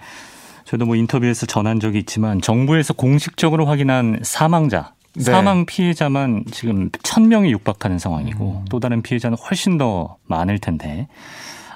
저도 0.66 0.86
뭐 0.86 0.96
인터뷰에서 0.96 1.46
전한 1.46 1.80
적이 1.80 2.00
있지만 2.00 2.42
정부에서 2.42 2.94
공식적으로 2.94 3.66
확인한 3.66 4.20
사망자 4.24 4.94
네. 5.16 5.24
사망 5.24 5.66
피해자만 5.66 6.44
지금 6.52 6.90
천 7.04 7.28
명이 7.28 7.52
육박하는 7.52 8.00
상황이고 8.00 8.62
음. 8.62 8.66
또 8.70 8.80
다른 8.80 9.02
피해자는 9.02 9.38
훨씬 9.38 9.78
더 9.78 10.18
많을 10.28 10.60
텐데 10.60 11.08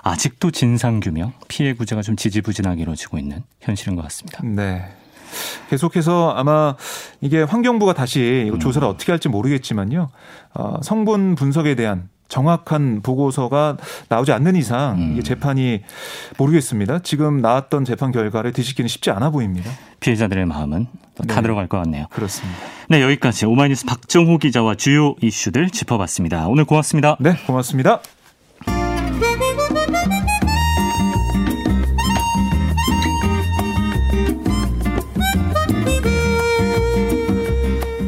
아직도 0.03 0.51
진상 0.51 0.99
규명, 0.99 1.33
피해 1.47 1.73
구제가 1.73 2.01
좀 2.01 2.15
지지부진하게 2.15 2.81
이루어지고 2.81 3.17
있는 3.17 3.43
현실인 3.59 3.95
것 3.95 4.01
같습니다. 4.03 4.41
네. 4.43 4.83
계속해서 5.69 6.31
아마 6.31 6.75
이게 7.21 7.41
환경부가 7.43 7.93
다시 7.93 8.49
음. 8.51 8.59
조사를 8.59 8.85
어떻게 8.87 9.11
할지 9.11 9.29
모르겠지만요. 9.29 10.09
어, 10.53 10.79
성분 10.83 11.35
분석에 11.35 11.75
대한 11.75 12.09
정확한 12.27 13.01
보고서가 13.01 13.77
나오지 14.07 14.31
않는 14.31 14.55
이상 14.55 14.95
음. 14.97 15.11
이게 15.13 15.21
재판이 15.21 15.81
모르겠습니다. 16.37 16.99
지금 16.99 17.41
나왔던 17.41 17.85
재판 17.85 18.11
결과를 18.11 18.53
뒤집기는 18.53 18.87
쉽지 18.87 19.11
않아 19.11 19.29
보입니다. 19.29 19.69
피해자들의 19.99 20.45
마음은 20.45 20.87
다 21.15 21.35
네. 21.35 21.41
들어갈 21.41 21.67
것 21.67 21.77
같네요. 21.77 22.07
그렇습니다. 22.09 22.57
네, 22.89 23.01
여기까지 23.01 23.45
오마이뉴스 23.45 23.85
박정호 23.85 24.37
기자와 24.37 24.75
주요 24.75 25.15
이슈들 25.21 25.69
짚어봤습니다. 25.69 26.47
오늘 26.47 26.65
고맙습니다. 26.65 27.17
네, 27.19 27.35
고맙습니다. 27.45 28.01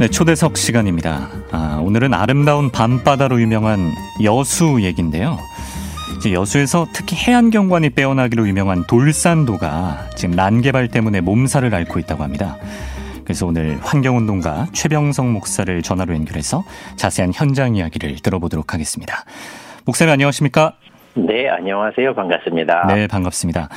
네, 0.04 0.10
초대석 0.10 0.58
시간입니다. 0.58 1.30
아, 1.54 1.82
오늘은 1.82 2.14
아름다운 2.14 2.70
밤바다로 2.70 3.40
유명한 3.40 3.94
여수 4.22 4.82
얘기인데요. 4.82 5.38
이제 6.18 6.34
여수에서 6.34 6.88
특히 6.92 7.16
해안 7.16 7.52
경관이 7.52 7.92
빼어나기로 7.92 8.46
유명한 8.46 8.84
돌산도가 8.86 10.10
지금 10.18 10.36
난개발 10.36 10.90
때문에 10.90 11.22
몸살을 11.22 11.74
앓고 11.74 12.00
있다고 12.00 12.22
합니다. 12.22 12.58
그래서 13.24 13.46
오늘 13.46 13.80
환경운동가 13.82 14.68
최병성 14.74 15.32
목사를 15.32 15.82
전화로 15.82 16.14
연결해서 16.16 16.66
자세한 16.98 17.32
현장 17.34 17.78
이야기를 17.78 18.18
들어보도록 18.18 18.74
하겠습니다. 18.74 19.24
목사님 19.86 20.12
안녕하십니까? 20.12 20.74
네, 21.14 21.48
안녕하세요. 21.48 22.14
반갑습니다. 22.14 22.88
네, 22.94 23.08
반갑습니다. 23.08 23.70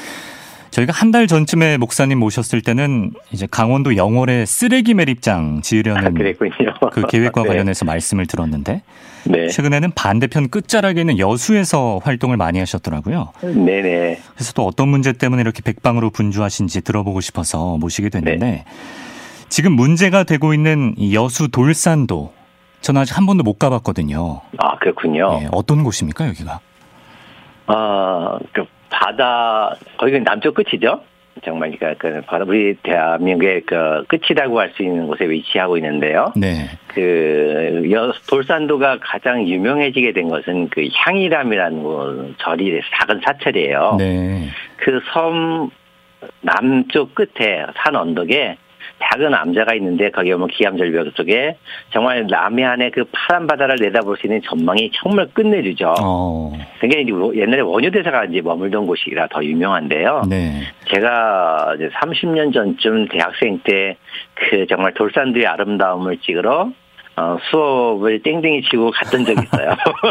저희가 0.71 0.93
한 0.93 1.11
달 1.11 1.27
전쯤에 1.27 1.79
목사님 1.79 2.19
모셨을 2.19 2.61
때는 2.61 3.13
이제 3.31 3.47
강원도 3.51 3.97
영월에 3.97 4.45
쓰레기 4.45 4.93
매립장 4.93 5.63
지으려는 5.63 6.07
아. 6.07 6.11
그 6.93 7.03
계획과 7.07 7.43
네. 7.43 7.49
관련해서 7.49 7.85
말씀을 7.85 8.27
들었는데 8.27 8.83
네. 9.25 9.49
최근에는 9.49 9.93
반대편 9.93 10.49
끝자락에 10.49 11.01
있는 11.01 11.19
여수에서 11.19 12.01
활동을 12.03 12.37
많이 12.37 12.59
하셨더라고요. 12.59 13.33
네네. 13.41 14.21
그래서 14.35 14.53
또 14.53 14.67
어떤 14.67 14.89
문제 14.89 15.13
때문에 15.13 15.41
이렇게 15.41 15.63
백방으로 15.63 16.11
분주하신지 16.11 16.83
들어보고 16.83 17.21
싶어서 17.21 17.77
모시게 17.79 18.09
됐는데 18.11 18.45
네. 18.45 18.65
지금 19.49 19.73
문제가 19.73 20.25
되고 20.25 20.53
있는 20.53 20.95
이 20.99 21.15
여수 21.15 21.49
돌산도 21.49 22.33
저는 22.83 23.01
아직 23.01 23.17
한 23.17 23.27
번도 23.27 23.43
못 23.43 23.59
가봤거든요. 23.59 24.43
아, 24.59 24.77
그렇군요. 24.79 25.39
예, 25.41 25.49
어떤 25.53 25.83
곳입니까 25.83 26.29
여기가? 26.29 26.61
아, 27.69 28.39
그 28.53 28.65
바다, 28.91 29.75
거기가 29.99 30.19
남쪽 30.21 30.55
끝이죠? 30.55 31.03
정말, 31.45 31.71
그러니까 31.79 31.95
그 31.99 32.23
바다, 32.27 32.45
우리 32.49 32.75
대한민국의 32.83 33.63
그 33.67 34.05
끝이라고 34.09 34.59
할 34.59 34.71
수 34.75 34.83
있는 34.83 35.07
곳에 35.07 35.29
위치하고 35.29 35.77
있는데요. 35.77 36.33
네, 36.35 36.71
그, 36.89 37.89
여, 37.93 38.13
돌산도가 38.29 38.99
가장 39.03 39.47
유명해지게 39.47 40.13
된 40.13 40.29
것은 40.29 40.69
그 40.71 40.89
향이람이라는 40.95 41.83
그 41.83 42.35
절이 42.39 42.81
작은 42.99 43.21
사찰이에요. 43.25 43.97
네, 43.99 44.49
그 44.79 45.01
섬 45.13 45.71
남쪽 46.41 47.15
끝에 47.15 47.65
산 47.77 47.95
언덕에 47.95 48.57
작은 49.03 49.35
암자가 49.35 49.75
있는데 49.75 50.11
거기 50.11 50.33
오면 50.33 50.49
기암절벽 50.49 51.15
쪽에 51.15 51.57
정말 51.93 52.27
남해안의 52.27 52.91
그 52.93 53.05
파란 53.13 53.47
바다를 53.47 53.77
내다볼 53.81 54.17
수 54.17 54.27
있는 54.27 54.41
전망이 54.43 54.91
정말 54.95 55.27
끝내주죠. 55.33 55.95
어, 56.01 56.53
그게 56.81 57.01
이제 57.01 57.13
옛날에 57.35 57.61
원효대사가 57.61 58.25
이제 58.27 58.41
머물던 58.41 58.87
곳이라 58.87 59.29
더 59.29 59.45
유명한데요. 59.45 60.23
네, 60.29 60.63
제가 60.91 61.75
이제 61.77 61.91
30년 61.91 62.53
전쯤 62.53 63.09
대학생 63.09 63.61
때 63.65 63.97
그 64.37 64.67
정말 64.69 64.93
돌산도의 64.95 65.47
아름다움을 65.47 66.19
찍으러 66.19 66.71
어, 67.19 67.39
수업을 67.51 68.23
땡땡이 68.23 68.63
치고 68.63 68.91
갔던 68.91 69.25
적이 69.25 69.43
있어요. 69.45 69.71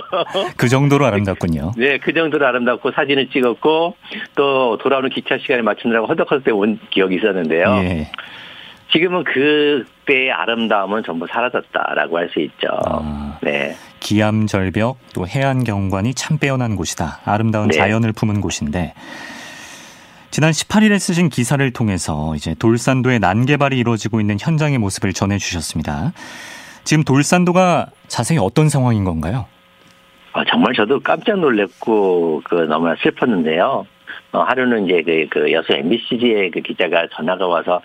그 0.58 0.67
정도로 0.67 1.06
아름답군요. 1.06 1.73
네, 1.78 1.99
그 1.99 2.13
정도로 2.13 2.47
아름답고 2.47 2.91
사진을 2.91 3.30
찍었고 3.30 3.95
또 4.34 4.78
돌아오는 4.80 5.12
기차 5.12 5.38
시간에 5.38 5.62
맞추느라고 5.62 6.08
허덕허덕 6.08 6.58
온 6.58 6.80
기억이 6.89 7.17
있었는데요. 7.17 7.75
예, 7.84 8.08
지금은 8.91 9.24
그때의 9.24 10.32
아름다움은 10.32 11.04
전부 11.04 11.28
사라졌다라고 11.28 12.17
할 12.17 12.30
수 12.30 12.39
있죠. 12.41 12.67
아. 12.86 13.38
네. 13.41 13.76
기암 14.00 14.48
절벽 14.48 14.98
또 15.13 15.28
해안 15.28 15.63
경관이 15.63 16.13
참 16.13 16.38
빼어난 16.38 16.76
곳이다. 16.76 17.19
아름다운 17.26 17.69
네. 17.69 17.78
자연을 17.78 18.12
품은 18.13 18.41
곳인데 18.41 18.93
지난 20.32 20.52
18일에 20.52 21.00
쓰신 21.00 21.30
기사를 21.30 21.71
통해서 21.71 22.36
이제 22.36 22.56
돌산도의 22.56 23.19
난개발이 23.19 23.78
이루어지고 23.78 24.19
있는 24.19 24.38
현장의 24.39 24.78
모습을 24.80 25.13
전해 25.13 25.38
주셨습니다. 25.38 26.12
지금 26.84 27.04
돌산도가 27.04 27.88
자세히 28.08 28.38
어떤 28.38 28.69
상황인 28.69 29.06
건가요? 29.06 29.45
어, 30.34 30.43
정말 30.43 30.74
저도 30.76 31.00
깜짝 31.00 31.39
놀랐고 31.39 32.41
그 32.43 32.56
너무나 32.56 32.95
슬펐는데요. 33.02 33.88
어, 34.36 34.41
하루는 34.43 34.86
이제 34.86 35.02
그, 35.04 35.28
그 35.30 35.52
여수 35.54 35.71
MBC의 35.74 36.52
그 36.52 36.60
기자가 36.60 37.08
전화가 37.15 37.48
와서 37.48 37.82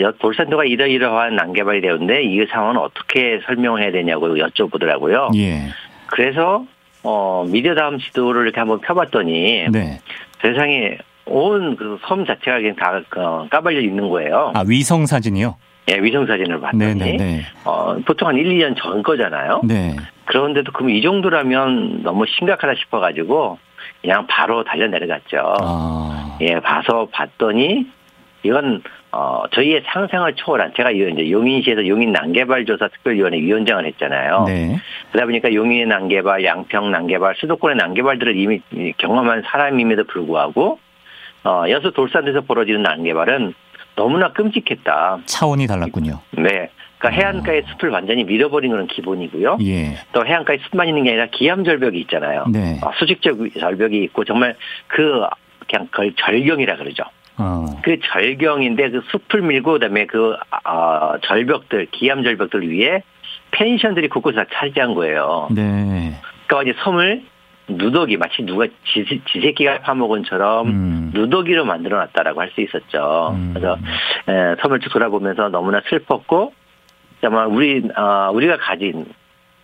여- 0.00 0.12
돌산도가 0.12 0.64
이러이러한 0.64 1.36
난개발이 1.36 1.80
되었는데 1.80 2.24
이 2.24 2.44
상황은 2.46 2.76
어떻게 2.78 3.40
설명해야 3.46 3.92
되냐고 3.92 4.28
여쭤보더라고요. 4.36 5.36
예. 5.36 5.68
그래서 6.06 6.64
어 7.04 7.44
미디어 7.48 7.74
다음 7.74 7.98
지도를 7.98 8.42
이렇게 8.42 8.58
한번 8.60 8.80
펴봤더니 8.80 9.68
네. 9.70 9.98
세상에 10.40 10.98
온 11.26 11.76
그 11.76 11.98
섬 12.08 12.26
자체가 12.26 12.58
그냥 12.58 12.74
다 12.76 13.00
어, 13.16 13.46
까발려 13.48 13.80
있는 13.80 14.08
거예요. 14.08 14.50
아, 14.54 14.64
위성 14.66 15.06
사진이요? 15.06 15.56
예, 15.90 15.98
위성 16.00 16.26
사진을 16.26 16.60
봤더니 16.60 16.94
네, 16.94 16.94
네, 16.94 17.16
네. 17.16 17.40
어, 17.64 17.96
보통 18.04 18.28
한 18.28 18.36
1, 18.36 18.44
2년 18.48 18.76
전 18.76 19.02
거잖아요. 19.02 19.62
네. 19.64 19.94
그런데도 20.26 20.72
그럼 20.72 20.90
이 20.90 21.00
정도라면 21.02 22.02
너무 22.02 22.24
심각하다 22.26 22.74
싶어가지고 22.76 23.58
그냥 24.02 24.26
바로 24.26 24.64
달려 24.64 24.88
내려갔죠. 24.88 25.56
아. 25.60 26.36
예, 26.40 26.58
봐서 26.60 27.08
봤더니 27.12 27.86
이건 28.42 28.82
어 29.12 29.44
저희의 29.52 29.82
상상을 29.86 30.34
초월한 30.34 30.72
제가 30.76 30.90
이제 30.90 31.30
용인시에서 31.30 31.86
용인 31.86 32.12
난개발 32.12 32.64
조사 32.64 32.88
특별위원회 32.88 33.38
위원장을 33.38 33.86
했잖아요. 33.86 34.44
네. 34.48 34.80
그러다 35.12 35.26
보니까 35.26 35.54
용인의 35.54 35.86
난개발, 35.86 36.44
양평 36.44 36.90
난개발, 36.90 37.36
수도권의 37.38 37.76
난개발들을 37.76 38.36
이미 38.36 38.60
경험한 38.98 39.44
사람임에도 39.46 40.04
불구하고 40.04 40.80
어 41.44 41.64
여수 41.68 41.92
돌산에서 41.92 42.40
벌어지는 42.40 42.82
난개발은 42.82 43.54
너무나 43.94 44.32
끔찍했다. 44.32 45.20
차원이 45.26 45.66
달랐군요. 45.68 46.18
네. 46.32 46.70
그러니까 47.02 47.10
해안가의 47.10 47.64
숲을 47.66 47.90
완전히 47.90 48.22
밀어버린 48.22 48.70
건 48.70 48.86
기본이고요. 48.86 49.58
예. 49.62 49.96
또 50.12 50.24
해안가에 50.24 50.58
숲만 50.68 50.86
있는 50.86 51.02
게 51.02 51.10
아니라 51.10 51.26
기암 51.26 51.64
절벽이 51.64 51.98
있잖아요. 52.02 52.44
네. 52.48 52.78
어, 52.80 52.92
수직적 52.96 53.38
절벽이 53.58 54.04
있고 54.04 54.24
정말 54.24 54.54
그 54.86 55.24
그냥 55.68 55.88
그걸 55.90 56.12
절경이라 56.16 56.76
그러죠. 56.76 57.02
어. 57.38 57.66
그 57.82 57.98
절경인데 58.00 58.90
그 58.90 59.02
숲을 59.10 59.42
밀고 59.42 59.72
그다음에 59.72 60.06
그 60.06 60.36
어, 60.64 61.14
절벽들 61.22 61.86
기암 61.90 62.22
절벽들 62.22 62.70
위에 62.70 63.02
펜션들이 63.50 64.08
곳곳에 64.08 64.36
다 64.36 64.44
차지한 64.52 64.94
거예요. 64.94 65.48
네. 65.50 66.14
그러니까 66.46 66.70
이제 66.70 66.78
섬을 66.84 67.24
누더기 67.68 68.16
마치 68.16 68.42
누가 68.42 68.66
지, 68.84 69.22
지새끼가 69.32 69.80
파먹은 69.80 70.22
처럼 70.24 70.68
음. 70.68 71.10
누더기로 71.14 71.64
만들어놨다라고 71.64 72.40
할 72.40 72.50
수 72.54 72.60
있었죠. 72.60 73.32
음. 73.34 73.54
그래서 73.54 73.76
에, 74.28 74.54
섬을 74.62 74.78
쭉 74.80 74.90
돌아보면서 74.90 75.48
너무나 75.48 75.80
슬펐고 75.88 76.52
정말 77.22 77.46
우리 77.46 77.82
어, 77.96 78.30
우리가 78.34 78.58
가진 78.58 79.06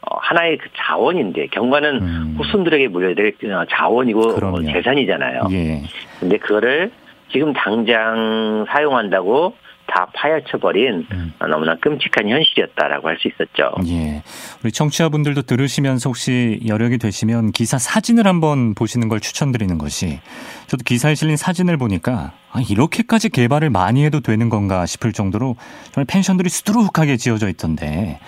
어, 0.00 0.16
하나의 0.20 0.58
그 0.58 0.68
자원인데 0.76 1.48
경관은 1.48 2.00
음. 2.00 2.34
후손들에게 2.38 2.88
물려야 2.88 3.14
될 3.14 3.34
어, 3.52 3.64
자원이고 3.68 4.36
그럼요. 4.36 4.62
재산이잖아요. 4.72 5.48
예. 5.50 5.82
근데 6.20 6.38
그거를 6.38 6.92
지금 7.30 7.52
당장 7.52 8.64
사용한다고 8.68 9.54
다 9.88 10.06
파헤쳐버린 10.14 11.06
음. 11.10 11.32
너무나 11.40 11.74
끔찍한 11.76 12.28
현실이었다라고 12.28 13.08
할 13.08 13.18
수 13.18 13.26
있었죠. 13.28 13.72
예. 13.88 14.22
우리 14.62 14.70
청취자분들도 14.70 15.42
들으시면서 15.42 16.10
혹시 16.10 16.60
여력이 16.66 16.98
되시면 16.98 17.50
기사 17.52 17.78
사진을 17.78 18.26
한번 18.26 18.74
보시는 18.74 19.08
걸 19.08 19.18
추천드리는 19.18 19.76
것이 19.78 20.20
저도 20.68 20.84
기사에 20.84 21.14
실린 21.16 21.36
사진을 21.36 21.76
보니까 21.78 22.32
아, 22.52 22.60
이렇게까지 22.60 23.30
개발을 23.30 23.70
많이 23.70 24.04
해도 24.04 24.20
되는 24.20 24.48
건가 24.50 24.86
싶을 24.86 25.12
정도로 25.12 25.56
정말 25.90 26.06
펜션들이 26.06 26.48
수두룩하게 26.48 27.16
지어져 27.16 27.48
있던데 27.48 28.20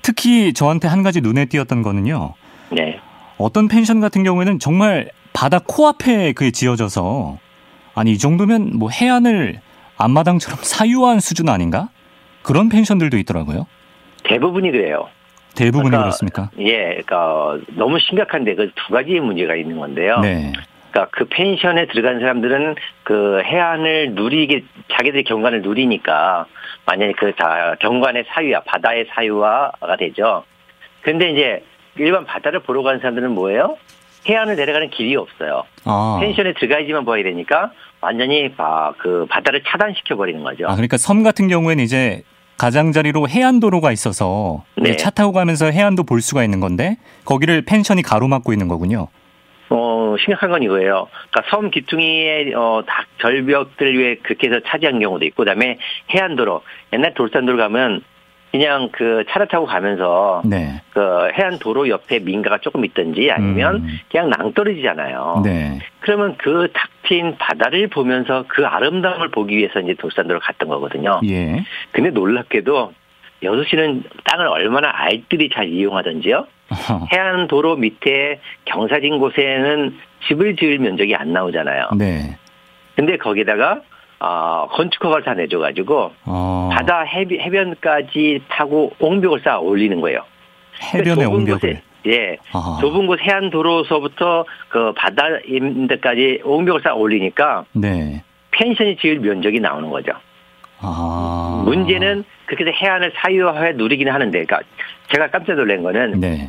특히 0.00 0.52
저한테 0.54 0.88
한 0.88 1.02
가지 1.02 1.20
눈에 1.20 1.44
띄었던 1.44 1.82
거는요. 1.82 2.34
네. 2.70 2.98
어떤 3.36 3.68
펜션 3.68 4.00
같은 4.00 4.22
경우에는 4.22 4.58
정말 4.60 5.10
바다 5.32 5.58
코앞에 5.58 6.32
그게 6.32 6.50
지어져서 6.50 7.38
아니 7.94 8.12
이 8.12 8.18
정도면 8.18 8.78
뭐 8.78 8.88
해안을 8.88 9.60
앞마당처럼 10.04 10.58
사유한 10.62 11.20
수준 11.20 11.48
아닌가? 11.48 11.88
그런 12.42 12.68
펜션들도 12.68 13.16
있더라고요. 13.18 13.66
대부분이 14.24 14.70
그래요. 14.70 15.08
대부분이 15.54 15.90
그러니까 15.90 16.02
그렇습니까? 16.02 16.50
예, 16.58 17.00
그러니까 17.04 17.58
너무 17.76 17.98
심각한데 18.00 18.54
그 18.54 18.70
두 18.74 18.92
가지의 18.92 19.20
문제가 19.20 19.54
있는 19.54 19.78
건데요. 19.78 20.20
네. 20.20 20.52
그러니까 20.90 21.16
그 21.16 21.26
펜션에 21.26 21.86
들어간 21.86 22.20
사람들은 22.20 22.74
그 23.04 23.42
해안을 23.44 24.12
누리게 24.14 24.64
자기들이 24.92 25.24
경관을 25.24 25.62
누리니까 25.62 26.46
만약에 26.86 27.12
그 27.12 27.32
자, 27.36 27.76
경관의 27.80 28.24
사유야 28.28 28.60
바다의 28.60 29.06
사유화가 29.14 29.96
되죠. 29.98 30.44
근데 31.02 31.30
이제 31.30 31.64
일반 31.96 32.24
바다를 32.24 32.60
보러 32.60 32.82
가는 32.82 32.98
사람들은 33.00 33.30
뭐예요? 33.32 33.76
해안을 34.28 34.56
내려가는 34.56 34.90
길이 34.90 35.16
없어요. 35.16 35.64
아. 35.84 36.18
펜션에 36.20 36.54
들어가야지만 36.54 37.04
보아야 37.04 37.22
되니까 37.24 37.72
완전히 38.02 38.52
바, 38.52 38.92
그 38.98 39.26
바다를 39.30 39.62
차단시켜 39.64 40.16
버리는 40.16 40.42
거죠. 40.42 40.66
아, 40.66 40.74
그러니까 40.74 40.96
섬 40.98 41.22
같은 41.22 41.48
경우에는 41.48 41.82
이제 41.82 42.22
가장자리로 42.58 43.28
해안도로가 43.28 43.92
있어서 43.92 44.64
네. 44.76 44.96
차 44.96 45.10
타고 45.10 45.32
가면서 45.32 45.70
해안도 45.70 46.02
볼 46.02 46.20
수가 46.20 46.44
있는 46.44 46.60
건데 46.60 46.96
거기를 47.24 47.62
펜션이 47.62 48.02
가로막고 48.02 48.52
있는 48.52 48.68
거군요. 48.68 49.08
어, 49.70 50.16
심각한 50.22 50.50
건 50.50 50.62
이거예요. 50.62 51.08
그러니까 51.30 51.50
섬 51.50 51.70
기퉁이의 51.70 52.54
어, 52.54 52.82
다 52.86 53.06
절벽들 53.20 53.98
위에 53.98 54.16
그렇게 54.16 54.48
해서 54.48 54.60
차지한 54.66 55.00
경우도 55.00 55.24
있고, 55.26 55.44
그다음에 55.44 55.78
해안도로 56.10 56.62
옛날 56.92 57.14
돌산도로 57.14 57.56
가면 57.56 58.02
그냥 58.52 58.90
그 58.92 59.24
차를 59.30 59.48
타고 59.48 59.64
가면서 59.66 60.42
네. 60.44 60.80
그 60.92 61.00
해안 61.34 61.58
도로 61.58 61.88
옆에 61.88 62.18
민가가 62.18 62.58
조금 62.58 62.84
있든지 62.84 63.30
아니면 63.30 63.76
음. 63.76 63.98
그냥 64.10 64.28
낭떠러지잖아요. 64.28 65.40
네. 65.42 65.78
그러면 66.00 66.36
그 66.36 66.68
탁 66.72 66.90
트인 67.04 67.36
바다를 67.38 67.88
보면서 67.88 68.44
그 68.48 68.66
아름다움을 68.66 69.30
보기 69.30 69.56
위해서 69.56 69.80
이제 69.80 69.94
돌산도로 69.94 70.40
갔던 70.40 70.68
거거든요. 70.68 71.20
예. 71.28 71.64
근데 71.90 72.10
놀랍게도 72.10 72.92
여수 73.42 73.64
씨는 73.68 74.04
땅을 74.24 74.46
얼마나 74.46 74.90
알뜰히 74.94 75.48
잘 75.52 75.68
이용하던지요. 75.68 76.46
어허. 76.70 77.06
해안 77.12 77.48
도로 77.48 77.76
밑에 77.76 78.40
경사진 78.66 79.18
곳에는 79.18 79.96
집을 80.28 80.56
지을 80.56 80.78
면적이 80.78 81.16
안 81.16 81.32
나오잖아요. 81.32 81.88
네. 81.98 82.36
근데 82.94 83.16
거기다가 83.16 83.80
어, 84.24 84.68
건축허가를 84.70 85.24
다 85.24 85.34
내줘가지고 85.34 86.12
어. 86.26 86.70
바다 86.72 87.00
해비, 87.00 87.40
해변까지 87.40 88.42
타고 88.48 88.92
옹벽을 89.00 89.40
쌓아 89.40 89.58
올리는 89.58 90.00
거예요. 90.00 90.20
좁은 91.04 91.26
옹벽을. 91.26 91.58
곳에, 91.58 91.82
예, 92.06 92.36
아. 92.52 92.78
좁은 92.80 93.08
곳 93.08 93.20
해안 93.20 93.50
도로서부터 93.50 94.44
그 94.68 94.92
바다 94.94 95.24
인데까지 95.44 96.42
옹벽을 96.44 96.82
쌓아 96.82 96.94
올리니까 96.94 97.64
네. 97.72 98.22
펜션이 98.52 98.96
지을 98.98 99.18
면적이 99.18 99.58
나오는 99.58 99.90
거죠. 99.90 100.12
아. 100.78 101.62
문제는 101.64 102.22
그렇게 102.46 102.64
해서 102.64 102.76
해안을 102.76 103.12
사유화해 103.16 103.72
누리기는 103.72 104.12
하는데, 104.12 104.44
그러니까 104.44 104.60
제가 105.12 105.30
깜짝 105.30 105.54
놀란 105.56 105.82
거는 105.82 106.20
네. 106.20 106.48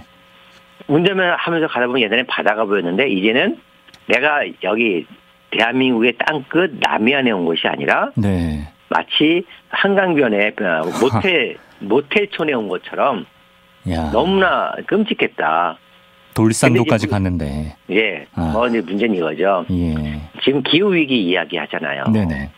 운전을 0.87 1.37
하면서 1.37 1.67
가다 1.67 1.87
보면 1.87 2.03
예전에 2.03 2.23
바다가 2.23 2.65
보였는데 2.65 3.09
이제는 3.09 3.57
내가 4.07 4.41
여기 4.63 5.07
대한민국의 5.57 6.13
땅끝 6.17 6.71
남해안에 6.79 7.31
온 7.31 7.45
곳이 7.45 7.67
아니라 7.67 8.11
네. 8.15 8.67
마치 8.89 9.45
한강변에 9.69 10.47
어, 10.47 10.81
모텔 11.01 11.57
모텔촌에 11.79 12.53
온 12.53 12.67
것처럼 12.67 13.25
야. 13.89 14.09
너무나 14.11 14.73
끔찍했다. 14.87 15.77
돌산도까지 16.35 17.07
갔는데. 17.07 17.75
예, 17.91 18.25
아. 18.33 18.51
뭐 18.53 18.67
이제 18.67 18.81
문제는 18.81 19.15
이거죠. 19.15 19.65
예. 19.71 20.21
지금 20.43 20.63
기후 20.63 20.93
위기 20.93 21.21
이야기 21.23 21.57
하잖아요. 21.57 22.05
네네. 22.05 22.49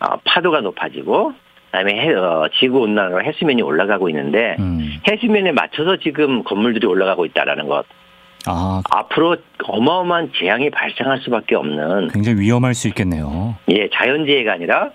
어, 0.00 0.16
파도가 0.24 0.60
높아지고 0.60 1.32
그다음에 1.66 1.92
해, 2.00 2.12
어, 2.14 2.48
지구 2.58 2.80
온난화가 2.80 3.20
해수면이 3.20 3.62
올라가고 3.62 4.08
있는데 4.08 4.56
음. 4.58 5.00
해수면에 5.08 5.52
맞춰서 5.52 5.96
지금 5.98 6.42
건물들이 6.42 6.86
올라가고 6.86 7.24
있다라는 7.26 7.68
것. 7.68 7.84
아, 8.46 8.82
앞으로 8.90 9.36
어마어마한 9.64 10.32
재앙이 10.38 10.70
발생할 10.70 11.18
수밖에 11.22 11.54
없는 11.54 12.08
굉장히 12.08 12.40
위험할 12.40 12.74
수 12.74 12.88
있겠네요. 12.88 13.56
예 13.70 13.88
자연재해가 13.90 14.52
아니라 14.52 14.90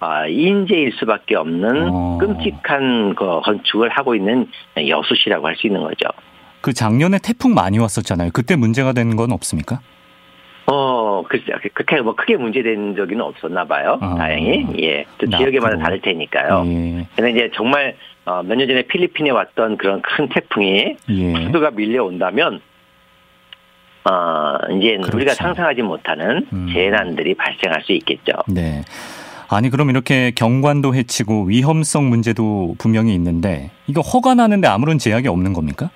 아, 0.00 0.26
인재일 0.26 0.92
수밖에 0.98 1.36
없는 1.36 1.88
어. 1.92 2.18
끔찍한 2.20 3.14
그 3.14 3.40
건축을 3.42 3.88
하고 3.88 4.14
있는 4.14 4.48
여수시라고 4.76 5.46
할 5.46 5.56
수 5.56 5.66
있는 5.66 5.80
거죠. 5.82 6.06
그 6.60 6.72
작년에 6.72 7.18
태풍 7.22 7.54
많이 7.54 7.78
왔었잖아요. 7.78 8.30
그때 8.32 8.54
문제가 8.56 8.92
된건 8.92 9.32
없습니까? 9.32 9.80
어, 10.66 11.22
글쎄, 11.28 11.46
그렇게 11.74 12.00
뭐 12.00 12.14
크게 12.14 12.36
문제된 12.36 12.94
적은 12.94 13.20
없었나 13.20 13.64
봐요. 13.64 13.98
아. 14.00 14.14
다행히. 14.16 14.64
예. 14.80 15.04
또 15.18 15.26
네, 15.26 15.36
지역에마다. 15.36 15.76
다를 15.78 16.00
테니까요. 16.00 16.62
예. 16.66 17.06
근데 17.16 17.30
이제 17.32 17.50
정말 17.54 17.96
어, 18.24 18.42
몇 18.44 18.54
년 18.56 18.68
전에 18.68 18.82
필리핀에 18.82 19.30
왔던 19.30 19.76
그런 19.76 20.00
큰 20.02 20.28
태풍이 20.28 20.96
예. 21.10 21.34
수도가 21.46 21.72
밀려온다면 21.72 22.60
어, 24.04 24.56
이제 24.76 24.96
그렇죠. 24.96 25.16
우리가 25.16 25.34
상상하지 25.34 25.82
못하는 25.82 26.46
음. 26.52 26.68
재난들이 26.72 27.34
발생할 27.34 27.82
수 27.82 27.92
있겠죠. 27.92 28.32
네. 28.48 28.82
아니 29.48 29.68
그럼 29.70 29.90
이렇게 29.90 30.30
경관도 30.34 30.94
해치고 30.94 31.44
위험성 31.44 32.08
문제도 32.08 32.74
분명히 32.78 33.14
있는데 33.14 33.70
이거 33.86 34.00
허가 34.00 34.34
나는데 34.34 34.66
아무런 34.66 34.98
제약이 34.98 35.28
없는 35.28 35.52
겁니까? 35.52 35.90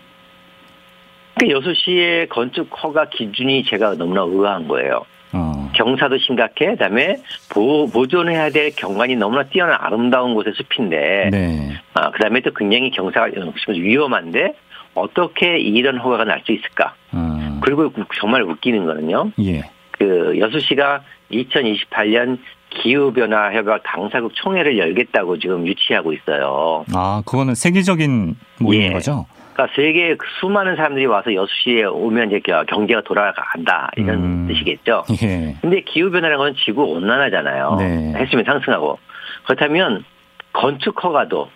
그 1.38 1.48
여수시의 1.50 2.28
건축 2.28 2.68
허가 2.82 3.08
기준이 3.08 3.64
제가 3.64 3.94
너무나 3.94 4.22
의아한 4.22 4.68
거예요. 4.68 5.04
어. 5.32 5.70
경사도 5.74 6.16
심각해, 6.18 6.70
그다음에 6.70 7.16
보, 7.50 7.90
보존해야 7.90 8.50
될 8.50 8.70
경관이 8.74 9.16
너무나 9.16 9.42
뛰어난 9.42 9.76
아름다운 9.80 10.34
곳의 10.34 10.54
숲인데, 10.54 11.28
네. 11.30 11.72
아, 11.94 12.10
그다음에 12.12 12.40
또 12.40 12.52
굉장히 12.54 12.90
경사가 12.90 13.28
위험한데 13.68 14.54
어떻게 14.94 15.58
이런 15.58 15.98
허가가 15.98 16.24
날 16.24 16.40
수 16.46 16.52
있을까? 16.52 16.94
어. 17.12 17.35
그리고 17.60 17.90
정말 18.18 18.42
웃기는 18.42 18.84
거는요. 18.84 19.32
예. 19.40 19.62
그 19.98 20.38
여수시가 20.38 21.02
2028년 21.30 22.38
기후변화 22.70 23.52
협약 23.52 23.82
당사국 23.84 24.34
총회를 24.34 24.78
열겠다고 24.78 25.38
지금 25.38 25.66
유치하고 25.66 26.12
있어요. 26.12 26.84
아 26.94 27.22
그거는 27.24 27.54
세계적인 27.54 28.36
모임인 28.60 28.88
예. 28.88 28.92
거죠? 28.92 29.26
그러니까 29.54 29.74
세계 29.74 30.16
수많은 30.38 30.76
사람들이 30.76 31.06
와서 31.06 31.32
여수시에 31.32 31.84
오면 31.84 32.30
이제 32.30 32.40
경제가 32.68 33.00
돌아간다 33.02 33.90
이런 33.96 34.16
음. 34.16 34.46
뜻이겠죠. 34.48 35.04
예. 35.22 35.56
근데 35.62 35.80
기후 35.80 36.10
변화라는 36.10 36.36
건 36.36 36.54
지구 36.62 36.84
온난화잖아요. 36.84 37.76
네. 37.78 38.14
해수면 38.18 38.44
상승하고. 38.44 38.98
그렇다면 39.44 40.04
건축 40.52 41.02
허가도 41.02 41.48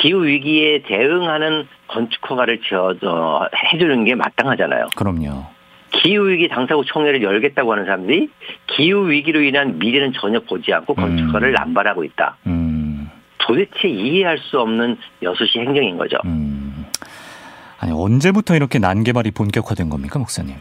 기후 0.00 0.24
위기에 0.24 0.82
대응하는 0.82 1.66
건축 1.88 2.30
허가를 2.30 2.60
지어 2.60 2.94
어, 3.02 3.46
해주는 3.72 4.04
게 4.04 4.14
마땅하잖아요. 4.14 4.88
그럼요. 4.96 5.46
기후 5.90 6.28
위기 6.28 6.48
당사국 6.48 6.86
총회를 6.86 7.22
열겠다고 7.22 7.72
하는 7.72 7.84
사람들이 7.84 8.28
기후 8.66 9.08
위기로 9.08 9.40
인한 9.42 9.78
미래는 9.78 10.12
전혀 10.12 10.40
보지 10.40 10.72
않고 10.72 10.94
건축 10.94 11.24
음. 11.24 11.28
허가를 11.28 11.52
남발하고 11.52 12.04
있다. 12.04 12.36
음. 12.46 13.10
도대체 13.38 13.88
이해할 13.88 14.38
수 14.38 14.58
없는 14.60 14.98
여수시 15.22 15.60
행정인 15.60 15.96
거죠. 15.96 16.18
음. 16.24 16.84
아니 17.78 17.92
언제부터 17.92 18.56
이렇게 18.56 18.78
난개발이 18.78 19.30
본격화된 19.30 19.88
겁니까, 19.88 20.18
목사님? 20.18 20.56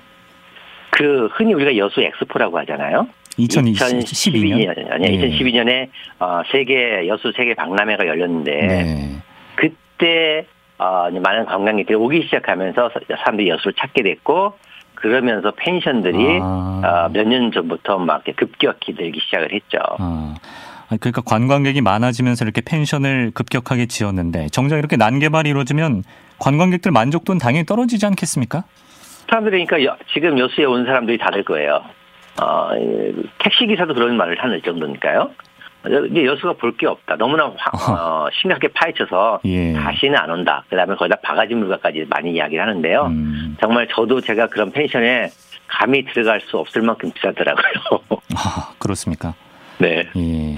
그 0.91 1.27
흔히 1.33 1.53
우리가 1.53 1.75
여수 1.77 2.01
엑스포라고 2.01 2.57
하잖아요. 2.59 3.07
2012년. 3.39 4.03
2012년, 4.03 4.91
아니, 4.91 5.05
예. 5.05 5.29
2012년에 5.29 5.89
어, 6.19 6.41
세계 6.51 7.07
여수 7.07 7.31
세계 7.35 7.53
박람회가 7.53 8.07
열렸는데 8.07 8.51
네. 8.51 9.15
그때 9.55 10.45
어, 10.77 11.09
많은 11.11 11.45
관광객들이 11.45 11.95
오기 11.95 12.23
시작하면서 12.23 12.91
사람들이 13.19 13.49
여수를 13.49 13.73
찾게 13.79 14.03
됐고 14.03 14.53
그러면서 14.95 15.51
펜션들이 15.51 16.39
아. 16.41 17.07
어, 17.07 17.09
몇년 17.11 17.51
전부터 17.51 17.97
막 17.99 18.23
급격히 18.35 18.93
늘기 18.93 19.19
시작을 19.21 19.53
했죠. 19.53 19.77
아. 19.99 20.35
그러니까 20.99 21.21
관광객이 21.21 21.81
많아지면서 21.81 22.45
이렇게 22.45 22.61
펜션을 22.61 23.31
급격하게 23.33 23.87
지었는데 23.87 24.47
정작 24.49 24.77
이렇게 24.77 24.95
난개발이 24.97 25.49
이루어지면 25.49 26.03
관광객들 26.39 26.91
만족도는 26.91 27.39
당연히 27.39 27.65
떨어지지 27.65 28.05
않겠습니까? 28.05 28.63
사람들이 29.29 29.65
그러니까 29.65 29.91
여- 29.91 29.97
지금 30.13 30.37
여수에 30.37 30.65
온 30.65 30.85
사람들이 30.85 31.17
다를 31.17 31.43
거예요. 31.43 31.81
어, 32.41 32.69
이, 32.75 33.13
택시 33.39 33.65
기사도 33.67 33.93
그런 33.93 34.17
말을 34.17 34.41
하는 34.41 34.61
정도니까요. 34.63 35.31
여- 35.91 36.05
이제 36.05 36.25
여수가 36.25 36.53
볼 36.53 36.75
게 36.77 36.87
없다. 36.87 37.15
너무나 37.15 37.51
화- 37.57 37.93
어, 38.25 38.27
심각하게 38.41 38.69
파헤쳐서 38.69 39.39
예. 39.45 39.73
다시는 39.73 40.17
안 40.17 40.29
온다. 40.31 40.63
그다음에 40.69 40.95
거기다 40.95 41.17
바가지 41.23 41.53
물가까지 41.53 42.05
많이 42.09 42.33
이야기를 42.33 42.61
하는데요. 42.61 43.05
음. 43.05 43.55
정말 43.61 43.87
저도 43.93 44.19
제가 44.19 44.47
그런 44.47 44.71
펜션에 44.71 45.29
감히 45.67 46.03
들어갈 46.05 46.41
수 46.41 46.57
없을 46.57 46.81
만큼 46.81 47.11
비싸더라고요. 47.11 47.63
아, 48.35 48.73
그렇습니까? 48.79 49.33
네. 49.77 50.07
예. 50.17 50.57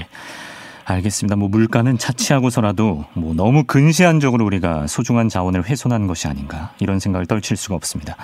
알겠습니다. 0.85 1.35
뭐 1.35 1.49
물가는 1.49 1.97
차치하고서라도 1.97 3.05
뭐 3.13 3.33
너무 3.33 3.65
근시안적으로 3.65 4.45
우리가 4.45 4.87
소중한 4.87 5.27
자원을 5.27 5.65
훼손한 5.65 6.07
것이 6.07 6.29
아닌가 6.29 6.71
이런 6.79 6.99
생각을 6.99 7.25
떨칠 7.25 7.57
수가 7.57 7.75
없습니다. 7.75 8.15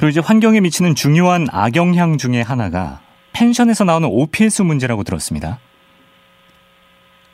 그리고 0.00 0.08
이제 0.08 0.20
환경에 0.24 0.60
미치는 0.60 0.94
중요한 0.94 1.46
악영향 1.52 2.16
중에 2.16 2.40
하나가 2.40 3.00
펜션에서 3.34 3.84
나오는 3.84 4.08
OPS 4.08 4.62
문제라고 4.62 5.02
들었습니다. 5.02 5.58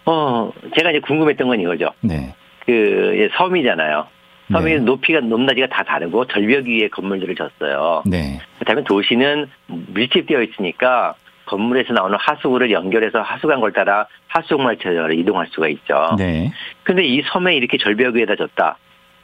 어, 0.04 0.50
제가 0.76 0.90
이제 0.90 0.98
궁금했던 0.98 1.46
건 1.46 1.60
이거죠. 1.60 1.90
네. 2.00 2.34
그, 2.66 3.14
예, 3.20 3.28
섬이잖아요. 3.38 4.08
섬이 4.50 4.72
네. 4.72 4.78
높이가 4.80 5.20
높낮이가 5.20 5.68
다 5.68 5.84
다르고 5.84 6.26
절벽 6.26 6.66
위에 6.66 6.88
건물들을 6.88 7.36
졌어요. 7.36 8.02
네. 8.04 8.40
그다음에 8.58 8.82
도시는 8.82 9.48
밀집되어 9.68 10.42
있으니까 10.42 11.14
건물에서 11.44 11.92
나오는 11.92 12.18
하수구를 12.20 12.72
연결해서 12.72 13.22
하수관 13.22 13.60
걸 13.60 13.72
따라 13.72 14.08
하수정말처럼 14.26 15.12
이동할 15.12 15.46
수가 15.52 15.68
있죠. 15.68 16.16
네. 16.18 16.52
근데 16.82 17.04
이 17.04 17.22
섬에 17.32 17.54
이렇게 17.54 17.78
절벽 17.78 18.16
위에다 18.16 18.34
졌다. 18.34 18.76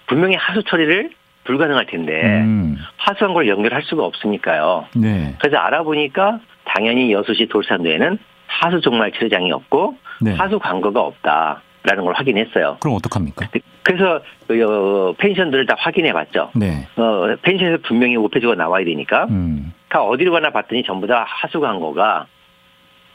분명히 0.06 0.36
하수 0.36 0.62
처리를 0.62 1.10
불가능할 1.44 1.86
텐데 1.86 2.22
음. 2.40 2.76
하수관걸 2.96 3.48
연결할 3.48 3.82
수가 3.82 4.04
없으니까요. 4.04 4.86
네. 4.94 5.34
그래서 5.38 5.56
알아보니까 5.56 6.40
당연히 6.64 7.12
여수시 7.12 7.46
돌산도에는 7.48 8.18
하수 8.46 8.80
종말 8.80 9.12
처리장이 9.12 9.50
없고 9.50 9.96
네. 10.20 10.34
하수 10.34 10.58
광고가 10.58 11.00
없다라는 11.00 12.04
걸 12.04 12.14
확인했어요. 12.14 12.76
그럼 12.80 12.96
어떡합니까? 12.96 13.48
그래서 13.82 14.20
그, 14.46 14.62
어, 14.62 15.14
펜션들을 15.18 15.66
다 15.66 15.74
확인해봤죠. 15.78 16.50
네. 16.54 16.86
어, 16.96 17.34
펜션에서 17.42 17.78
분명히 17.82 18.16
오페주가 18.16 18.54
나와야 18.54 18.84
되니까 18.84 19.24
음. 19.30 19.72
다 19.88 20.02
어디로 20.02 20.32
가나 20.32 20.50
봤더니 20.50 20.84
전부 20.84 21.06
다 21.06 21.24
하수 21.26 21.60
광고가 21.60 22.26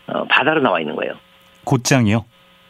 어, 0.08 0.24
바다로 0.26 0.62
나와 0.62 0.80
있는 0.82 0.96
거예요. 0.96 1.14
곧장이요? 1.64 2.26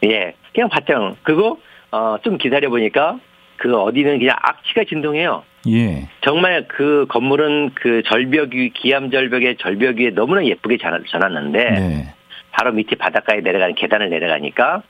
예, 0.06 0.34
그냥 0.54 0.70
봤죠. 0.70 1.16
그리고 1.24 1.60
어, 1.92 2.18
좀 2.24 2.38
기다려 2.38 2.70
보니까 2.70 3.20
그 3.58 3.76
어디는 3.78 4.20
그냥 4.20 4.36
악취가 4.42 4.84
진동해요. 4.88 5.44
예. 5.70 6.08
정말 6.22 6.66
그 6.68 7.06
건물은 7.10 7.72
그 7.76 8.02
절벽 8.06 8.54
위 8.54 8.70
기암 8.70 9.12
절벽의 9.12 9.58
절벽 9.58 9.98
위에 9.98 10.12
너무나 10.12 10.44
예쁘게 10.46 10.78
전- 10.78 11.04
전놨는데 11.10 11.70
네. 11.72 12.14
바로 12.52 12.72
밑에 12.72 12.96
바닷가에 12.96 13.42
내려가는 13.42 13.76
계단을 13.76 14.10
내려가니까 14.10 14.84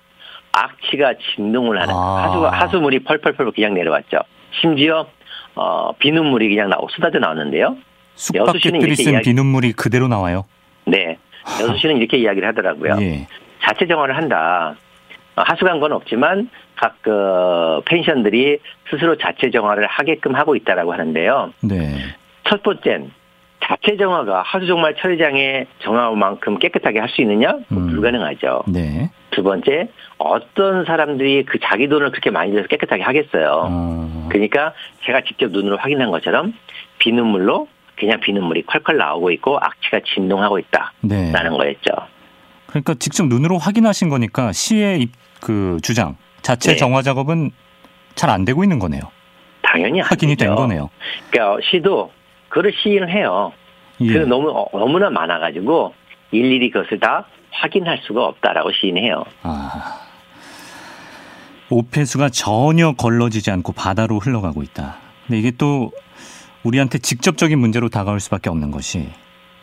악취가 0.51 1.13
진동을 1.36 1.80
하는 1.82 1.93
아. 1.93 2.24
하수 2.24 2.45
하수물이 2.47 2.99
펄펄펄 2.99 3.51
그냥 3.53 3.74
내려왔죠. 3.74 4.20
심지어 4.61 5.07
어, 5.55 5.91
비눗물이 5.97 6.49
그냥 6.49 6.70
나오 6.70 6.88
쏟아져 6.89 7.20
나왔는데요. 7.20 7.78
이렇게 8.88 8.95
쓴 8.95 9.13
이야기- 9.13 9.30
비눗물이 9.32 9.74
그대로 9.74 10.07
나와요. 10.07 10.45
네, 10.86 11.18
여수시는 11.61 11.97
이렇게 11.97 12.18
이야기를 12.18 12.47
하더라고요. 12.49 12.97
예. 13.01 13.28
자체 13.63 13.86
정화를 13.88 14.15
한다. 14.15 14.76
어, 15.36 15.41
하수관 15.45 15.80
건 15.80 15.91
없지만 15.91 16.49
각 16.78 16.95
그 17.01 17.82
펜션들이 17.86 18.59
스스로 18.89 19.17
자체 19.17 19.49
정화를 19.51 19.88
하게끔 19.88 20.36
하고 20.36 20.55
있다라고 20.55 20.93
하는데요. 20.93 21.53
네. 21.61 21.95
첫 22.45 22.63
번째는 22.63 23.11
자체 23.63 23.97
정화가 23.97 24.43
하수 24.43 24.65
정말 24.67 24.95
처리장의 24.95 25.67
정화만큼 25.80 26.59
깨끗하게 26.59 26.99
할 26.99 27.09
수 27.09 27.21
있느냐? 27.21 27.51
음. 27.71 27.88
불가능하죠. 27.89 28.63
네. 28.67 29.09
두 29.32 29.43
번째, 29.43 29.89
어떤 30.17 30.86
사람들이 30.86 31.43
그 31.45 31.59
자기 31.61 31.88
돈을 31.89 32.11
그렇게 32.11 32.30
많이 32.32 32.51
들여서 32.51 32.67
깨끗하게 32.67 33.03
하겠어요. 33.03 33.65
어. 33.69 34.28
그러니까 34.30 34.73
제가 35.05 35.21
직접 35.21 35.51
눈으로 35.51 35.78
확인한 35.78 36.11
것처럼 36.11 36.53
비눗물로 36.99 37.67
그냥 37.97 38.19
비눗물이 38.19 38.63
콸콸 38.63 38.95
나오고 38.95 39.32
있고 39.32 39.57
악취가 39.59 40.01
진동하고 40.13 40.59
네. 41.01 41.30
있다라는 41.30 41.57
거였죠. 41.57 41.91
그러니까 42.67 42.93
직접 42.95 43.25
눈으로 43.28 43.57
확인하신 43.57 44.09
거니까 44.09 44.51
시의 44.51 45.01
입- 45.01 45.11
그 45.41 45.78
주장 45.84 46.15
자체 46.47 46.71
네. 46.71 46.77
정화 46.77 47.01
작업은 47.01 47.51
잘 48.15 48.29
안 48.29 48.45
되고 48.45 48.63
있는 48.63 48.79
거네요. 48.79 49.01
당연히 49.61 49.99
안 50.01 50.07
확인이 50.07 50.37
된 50.37 50.47
되죠. 50.47 50.55
거네요. 50.55 50.89
그러니까 51.29 51.59
시도 51.69 52.09
그걸 52.47 52.71
시인을 52.81 53.11
해요. 53.11 53.51
예. 53.99 54.13
그 54.13 54.19
너무 54.19 54.49
어, 54.49 54.65
너무나 54.71 55.09
많아가지고 55.09 55.93
일일이 56.31 56.71
그것을 56.71 57.01
다 57.01 57.25
확인할 57.51 57.99
수가 58.03 58.23
없다라고 58.23 58.71
시인해요. 58.71 59.25
아. 59.43 59.99
오폐수가 61.69 62.29
전혀 62.29 62.93
걸러지지 62.93 63.51
않고 63.51 63.73
바다로 63.73 64.19
흘러가고 64.19 64.63
있다. 64.63 64.95
근데 65.25 65.39
이게 65.39 65.51
또 65.51 65.91
우리한테 66.63 66.99
직접적인 66.99 67.59
문제로 67.59 67.89
다가올 67.89 68.21
수밖에 68.21 68.49
없는 68.49 68.71
것이 68.71 69.09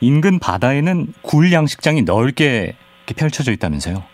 인근 0.00 0.38
바다에는 0.38 1.14
굴 1.22 1.50
양식장이 1.50 2.02
넓게 2.02 2.76
펼쳐져 3.16 3.52
있다면서요. 3.52 4.04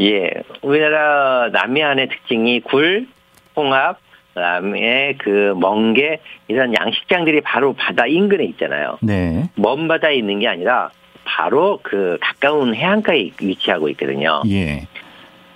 예, 0.00 0.30
우리나라 0.62 1.48
남해안의 1.52 2.08
특징이 2.08 2.60
굴, 2.60 3.06
홍합, 3.54 3.98
그다음에 4.34 5.14
그 5.18 5.54
멍게 5.58 6.20
이런 6.48 6.74
양식장들이 6.78 7.40
바로 7.40 7.72
바다 7.72 8.06
인근에 8.06 8.44
있잖아요. 8.44 8.98
네. 9.00 9.48
먼 9.54 9.88
바다에 9.88 10.16
있는 10.16 10.40
게 10.40 10.48
아니라 10.48 10.90
바로 11.24 11.80
그 11.82 12.18
가까운 12.20 12.74
해안가에 12.74 13.30
위치하고 13.40 13.88
있거든요. 13.90 14.42
예. 14.48 14.86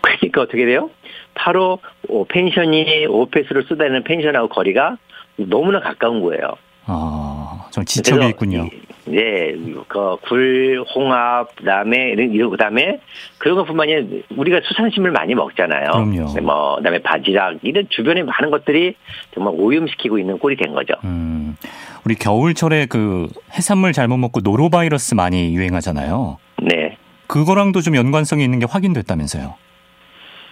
그러니까 0.01 0.41
어떻게 0.43 0.65
돼요? 0.65 0.91
바로 1.35 1.79
오, 2.09 2.25
펜션이 2.25 3.07
오페스를 3.07 3.65
쏟아내는 3.65 4.03
펜션하고 4.05 4.49
거리가 4.49 4.97
너무나 5.37 5.81
가까운 5.81 6.23
거예요. 6.23 6.55
아, 6.87 7.69
좀 7.71 7.85
지척에 7.85 8.29
있군요. 8.31 8.69
이- 9.07 9.11
네, 9.11 9.55
그 9.89 10.17
굴, 10.23 10.85
홍합, 10.95 11.55
그다음에 11.57 12.11
이런 12.11 12.33
이런 12.33 12.51
그다음에 12.51 13.01
그런 13.39 13.57
것뿐만이 13.57 13.95
아니라 13.95 14.23
우리가 14.37 14.61
수산심을 14.65 15.11
많이 15.11 15.35
먹잖아요. 15.35 15.91
그럼요. 15.91 16.41
뭐 16.43 16.77
그다음에 16.77 16.99
바지락 17.01 17.59
이런 17.63 17.87
주변에 17.89 18.23
많은 18.23 18.51
것들이 18.51 18.95
정말 19.35 19.55
오염시키고 19.57 20.19
있는 20.19 20.39
꼴이 20.39 20.57
된 20.57 20.75
거죠. 20.75 20.95
음, 21.05 21.57
우리 22.05 22.15
겨울철에 22.15 22.87
그 22.87 23.29
해산물 23.55 23.93
잘못 23.93 24.17
먹고 24.19 24.41
노로바이러스 24.43 25.15
많이 25.15 25.55
유행하잖아요. 25.55 26.39
네. 26.63 26.97
그거랑도 27.27 27.81
좀 27.81 27.97
연관성이 27.97 28.45
있는 28.45 28.59
게 28.59 28.67
확인됐다면서요. 28.69 29.55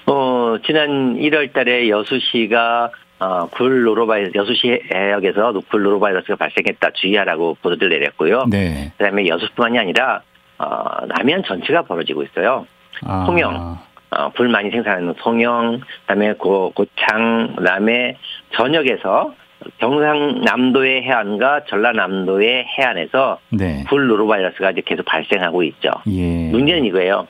어, 0.07 0.57
지난 0.64 1.16
1월 1.18 1.53
달에 1.53 1.88
여수시가 1.90 2.90
어, 3.20 3.46
굴 3.48 3.82
노로바이러스, 3.82 4.32
여수시 4.34 4.80
해역에서 4.94 5.52
굴 5.70 5.82
노로바이러스가 5.82 6.36
발생했다 6.36 6.90
주의하라고 6.94 7.56
보도를 7.62 7.88
내렸고요. 7.88 8.44
네. 8.48 8.92
그 8.96 9.04
다음에 9.04 9.26
여수뿐만이 9.26 9.78
아니라 9.78 10.22
어, 10.58 11.06
남해안 11.06 11.42
전체가 11.44 11.82
벌어지고 11.82 12.22
있어요. 12.22 12.66
아, 13.04 13.24
통영. 13.26 13.78
어, 14.10 14.30
굴 14.30 14.48
많이 14.48 14.70
생산하는 14.70 15.14
통영, 15.18 15.80
그다음에 16.02 16.32
고, 16.34 16.72
고창, 16.74 17.54
그다음에 17.56 18.16
전역에서 18.56 19.34
경상남도의 19.78 21.02
해안과 21.02 21.64
전라남도의 21.68 22.64
해안에서 22.78 23.38
네. 23.50 23.84
굴 23.88 24.06
노로바이러스가 24.06 24.70
이제 24.70 24.82
계속 24.86 25.04
발생하고 25.04 25.62
있죠. 25.64 25.90
예. 26.06 26.50
문제는 26.50 26.84
이거예요. 26.86 27.26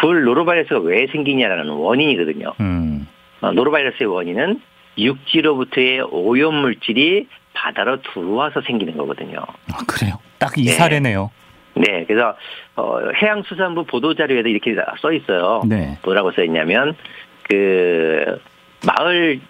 굴 0.00 0.24
노로바이러스가 0.24 0.80
왜 0.80 1.06
생기냐라는 1.06 1.70
원인이거든요. 1.70 2.54
음. 2.60 3.06
어, 3.42 3.52
노로바이러스의 3.52 4.06
원인은 4.10 4.60
육지로부터의 4.98 6.02
오염 6.10 6.54
물질이 6.56 7.28
바다로 7.54 8.00
들어와서 8.02 8.60
생기는 8.62 8.96
거거든요. 8.96 9.38
아, 9.72 9.78
그래요. 9.86 10.18
딱이 10.38 10.64
네. 10.64 10.72
사례네요. 10.72 11.30
네, 11.74 12.04
그래서 12.06 12.34
어, 12.76 12.98
해양수산부 13.20 13.84
보도자료에도 13.84 14.48
이렇게 14.48 14.74
써 15.00 15.12
있어요. 15.12 15.62
네. 15.66 15.98
뭐라고 16.02 16.32
써 16.32 16.42
있냐면 16.42 16.96
그 17.48 18.40
마을 18.86 19.40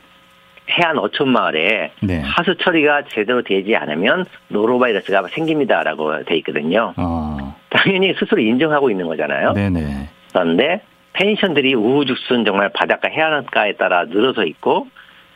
해안 0.68 0.99
어촌 0.99 1.28
마을에 1.28 1.92
네. 2.01 2.20
하수 2.20 2.57
처리가 2.57 3.03
제대로 3.12 3.42
되지 3.42 3.76
않으면 3.76 4.24
노로바이러스가 4.49 5.28
생깁니다라고 5.28 6.24
돼 6.24 6.36
있거든요. 6.38 6.92
아, 6.97 7.55
당연히 7.70 8.14
스스로 8.18 8.40
인정하고 8.40 8.90
있는 8.90 9.07
거잖아요. 9.07 9.53
네네. 9.53 10.09
그런데 10.32 10.82
펜션들이 11.12 11.74
우후죽순 11.74 12.44
정말 12.44 12.70
바닷가 12.70 13.09
해안가에 13.09 13.74
따라 13.74 14.05
늘어서 14.05 14.44
있고 14.44 14.88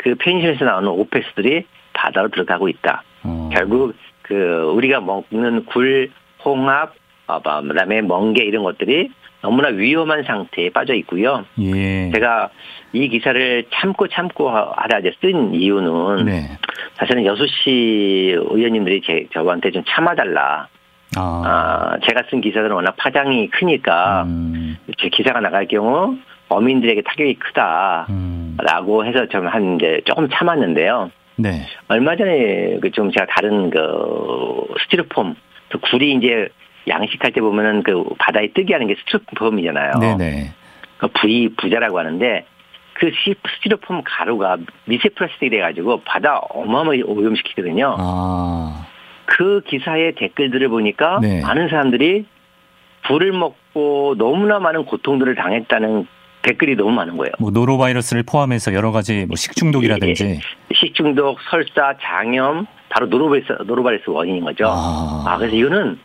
그 0.02 0.14
펜션에서 0.14 0.64
나오는 0.64 0.88
오페스들이 0.88 1.64
바다로 1.92 2.28
들어가고 2.28 2.68
있다. 2.68 3.02
어, 3.24 3.50
결국 3.52 3.94
그 4.22 4.72
우리가 4.74 5.00
먹는 5.00 5.66
굴, 5.66 6.10
홍합, 6.44 6.94
어, 7.26 7.40
그다음에 7.40 8.00
멍게 8.00 8.44
이런 8.44 8.64
것들이 8.64 9.10
너무나 9.42 9.68
위험한 9.68 10.24
상태에 10.24 10.70
빠져 10.70 10.94
있고요. 10.94 11.44
예. 11.60 12.10
제가 12.12 12.50
이 12.92 13.08
기사를 13.08 13.64
참고 13.74 14.08
참고 14.08 14.50
하라 14.50 14.98
이제 15.00 15.12
쓴 15.20 15.54
이유는 15.54 16.24
네. 16.26 16.58
사실은 16.94 17.24
여수시 17.24 18.36
의원님들이 18.36 19.02
제, 19.04 19.26
저한테 19.32 19.70
좀 19.70 19.82
참아달라. 19.86 20.68
아, 21.16 21.20
아, 21.20 21.98
제가 22.06 22.22
쓴 22.30 22.40
기사들은 22.40 22.70
워낙 22.70 22.94
파장이 22.96 23.48
크니까 23.50 24.24
음, 24.24 24.76
제 24.98 25.08
기사가 25.08 25.40
나갈 25.40 25.66
경우 25.66 26.16
어민들에게 26.50 27.02
타격이 27.02 27.34
크다라고 27.34 29.00
음, 29.00 29.06
해서 29.06 29.26
좀 29.26 29.46
한 29.46 29.76
이제 29.76 30.00
조금 30.04 30.28
참았는데요. 30.28 31.10
네. 31.36 31.66
얼마 31.88 32.16
전에 32.16 32.78
그 32.80 32.90
좀 32.90 33.10
제가 33.10 33.26
다른 33.26 33.70
그 33.70 34.64
스티로폼 34.82 35.34
그 35.70 35.78
굴이 35.78 36.14
이제 36.14 36.48
양식할 36.88 37.32
때 37.32 37.40
보면은 37.40 37.82
그 37.82 38.04
바다에 38.18 38.48
뜨게 38.52 38.74
하는 38.74 38.86
게 38.88 38.96
스티로폼이잖아요. 39.00 39.92
네네. 40.00 40.52
그 40.98 41.08
V 41.20 41.50
부자라고 41.56 41.98
하는데 41.98 42.44
그 42.94 43.10
시- 43.24 43.34
스티로폼 43.56 44.02
가루가 44.04 44.58
미세 44.84 45.08
플라스틱이 45.08 45.50
돼가지고 45.50 46.02
바다 46.04 46.38
어마어마하게 46.50 47.02
오염시키거든요. 47.02 47.96
아, 47.98 48.86
그 49.24 49.62
기사의 49.66 50.16
댓글들을 50.16 50.68
보니까 50.68 51.20
네. 51.22 51.40
많은 51.40 51.68
사람들이 51.68 52.26
굴을 53.06 53.32
먹고 53.32 54.16
너무나 54.18 54.58
많은 54.58 54.84
고통들을 54.84 55.34
당했다는 55.36 56.06
댓글이 56.42 56.76
너무 56.76 56.90
많은 56.92 57.16
거예요. 57.16 57.32
뭐 57.38 57.50
노로바이러스를 57.50 58.22
포함해서 58.22 58.72
여러 58.74 58.92
가지 58.92 59.26
뭐 59.26 59.36
식중독이라든지 59.36 60.24
예, 60.24 60.40
식중독, 60.74 61.38
설사, 61.50 61.94
장염, 62.00 62.66
바로 62.88 63.06
노로바이러스, 63.06 63.62
노로바이러스 63.66 64.10
원인인 64.10 64.44
거죠. 64.44 64.66
아. 64.68 65.24
아, 65.26 65.38
그래서 65.38 65.54
이거는 65.54 65.98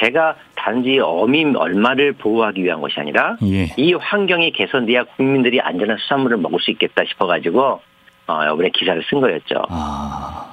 제가 0.00 0.36
단지 0.56 0.98
어민 1.00 1.54
얼마를 1.56 2.12
보호하기 2.14 2.64
위한 2.64 2.80
것이 2.80 2.98
아니라 2.98 3.36
예. 3.44 3.68
이 3.76 3.94
환경이 3.94 4.52
개선돼야 4.52 5.04
국민들이 5.16 5.60
안전한 5.60 5.98
수산물을 5.98 6.38
먹을 6.38 6.58
수 6.60 6.70
있겠다 6.70 7.04
싶어가지고 7.04 7.80
어, 8.26 8.44
이번에 8.44 8.70
기사를 8.70 9.02
쓴 9.08 9.20
거였죠. 9.20 9.62
아. 9.68 10.50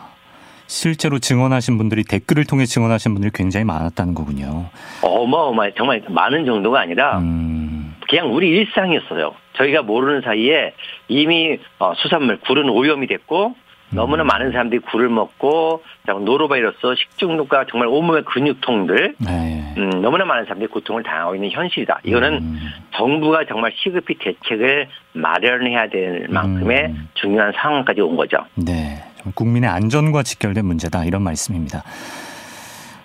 실제로 0.67 1.19
증언하신 1.19 1.77
분들이 1.77 2.03
댓글을 2.03 2.45
통해 2.45 2.65
증언하신 2.65 3.13
분들이 3.13 3.31
굉장히 3.33 3.65
많았다는 3.65 4.13
거군요. 4.13 4.69
어마어마 5.01 5.69
정말 5.75 6.01
많은 6.07 6.45
정도가 6.45 6.79
아니라 6.79 7.19
음. 7.19 7.70
그냥 8.11 8.33
우리 8.33 8.49
일상이었어요. 8.49 9.33
저희가 9.53 9.83
모르는 9.83 10.19
사이에 10.21 10.73
이미 11.07 11.57
어, 11.79 11.93
수산물 11.95 12.41
굴은 12.41 12.67
오염이 12.67 13.07
됐고 13.07 13.55
너무나 13.93 14.23
음. 14.23 14.27
많은 14.27 14.51
사람들이 14.51 14.81
굴을 14.81 15.07
먹고 15.07 15.81
노로바이러스, 16.05 16.77
식중독과 16.97 17.67
정말 17.69 17.87
온몸의 17.87 18.23
근육통들 18.25 19.15
네. 19.17 19.73
음, 19.77 20.01
너무나 20.01 20.25
많은 20.25 20.43
사람들이 20.43 20.69
고통을 20.69 21.03
당하고 21.03 21.35
있는 21.35 21.51
현실이다. 21.51 22.01
이거는 22.03 22.33
음. 22.33 22.59
정부가 22.95 23.45
정말 23.47 23.71
시급히 23.77 24.15
대책을 24.15 24.89
마련해야 25.13 25.87
될 25.87 26.27
만큼의 26.29 26.87
음. 26.87 27.09
중요한 27.13 27.53
상황까지 27.55 28.01
온 28.01 28.17
거죠. 28.17 28.45
네. 28.55 29.01
좀 29.23 29.31
국민의 29.33 29.69
안전과 29.69 30.23
직결된 30.23 30.65
문제다 30.65 31.05
이런 31.05 31.21
말씀입니다. 31.21 31.83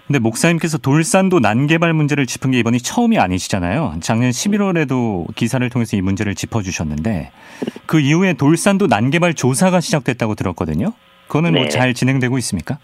근데 0.06 0.20
목사님께서 0.20 0.78
돌산도 0.78 1.40
난개발 1.40 1.92
문제를 1.92 2.26
짚은 2.26 2.52
게 2.52 2.58
이번이 2.60 2.78
처음이 2.78 3.18
아니시잖아요. 3.18 3.94
작년 4.00 4.30
11월에도 4.30 5.34
기사를 5.34 5.68
통해서 5.68 5.96
이 5.96 6.00
문제를 6.00 6.36
짚어주셨는데 6.36 7.32
그 7.86 7.98
이후에 7.98 8.34
돌산도 8.34 8.86
난개발 8.86 9.34
조사가 9.34 9.80
시작됐다고 9.80 10.36
들었거든요. 10.36 10.92
그거는 11.26 11.52
뭐 11.54 11.62
네. 11.62 11.68
잘 11.68 11.92
진행되고 11.92 12.38
있습니까? 12.38 12.78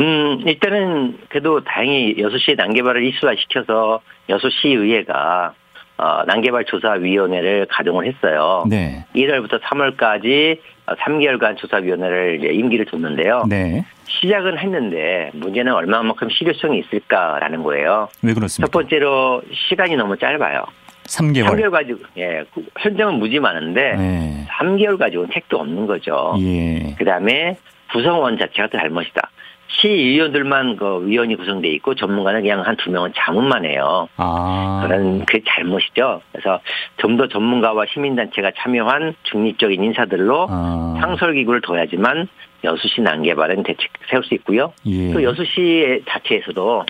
음, 0.00 0.42
일단은 0.46 1.18
그래도 1.30 1.64
다행히 1.64 2.14
여수시의 2.18 2.56
난개발을 2.56 3.04
이슈화시켜서 3.04 4.00
여수시의회가 4.28 5.54
어, 5.96 6.24
난개발 6.26 6.66
조사위원회를 6.66 7.66
가동을 7.70 8.06
했어요. 8.06 8.64
네. 8.68 9.04
1월부터 9.16 9.60
3월까지 9.62 10.60
3개월간 10.86 11.56
조사위원회를 11.56 12.38
이제 12.38 12.54
임기를 12.54 12.86
뒀는데요. 12.86 13.44
네. 13.48 13.84
시작은 14.08 14.58
했는데 14.58 15.30
문제는 15.34 15.72
얼마만큼 15.72 16.28
실효성이 16.30 16.80
있을까라는 16.80 17.62
거예요. 17.62 18.08
왜첫 18.22 18.36
그렇습니까? 18.36 18.70
번째로 18.70 19.42
시간이 19.68 19.96
너무 19.96 20.16
짧아요. 20.16 20.64
3개월. 21.04 21.46
3개월 21.46 21.70
가지고 21.70 22.00
예 22.18 22.44
현장은 22.78 23.14
무지 23.14 23.38
많은데 23.38 23.94
네. 23.96 24.46
3개월 24.58 24.98
가지고는 24.98 25.30
택도 25.32 25.58
없는 25.58 25.86
거죠. 25.86 26.34
예. 26.40 26.94
그다음에 26.98 27.56
구성원 27.92 28.38
자체가 28.38 28.68
또 28.68 28.78
잘못이다. 28.78 29.30
시의원들만 29.70 30.76
그 30.76 31.06
위원이 31.06 31.36
구성돼 31.36 31.68
있고 31.74 31.94
전문가는 31.94 32.40
그냥 32.40 32.62
한 32.62 32.76
두 32.76 32.90
명은 32.90 33.12
자문만 33.16 33.64
해요. 33.64 34.08
아. 34.16 34.82
그런 34.86 35.24
그 35.26 35.40
잘못이죠. 35.46 36.20
그래서 36.32 36.60
좀 36.96 37.16
더 37.18 37.26
전문가와 37.28 37.84
시민단체가 37.92 38.52
참여한 38.56 39.14
중립적인 39.24 39.82
인사들로 39.82 40.46
아. 40.50 40.94
상설기구를 41.00 41.60
둬야지만 41.62 42.28
여수시 42.64 43.00
난개발은 43.02 43.62
대책 43.62 43.90
세울 44.10 44.24
수 44.24 44.34
있고요. 44.34 44.72
예. 44.86 45.12
또 45.12 45.22
여수시 45.22 46.02
자체에서도 46.08 46.84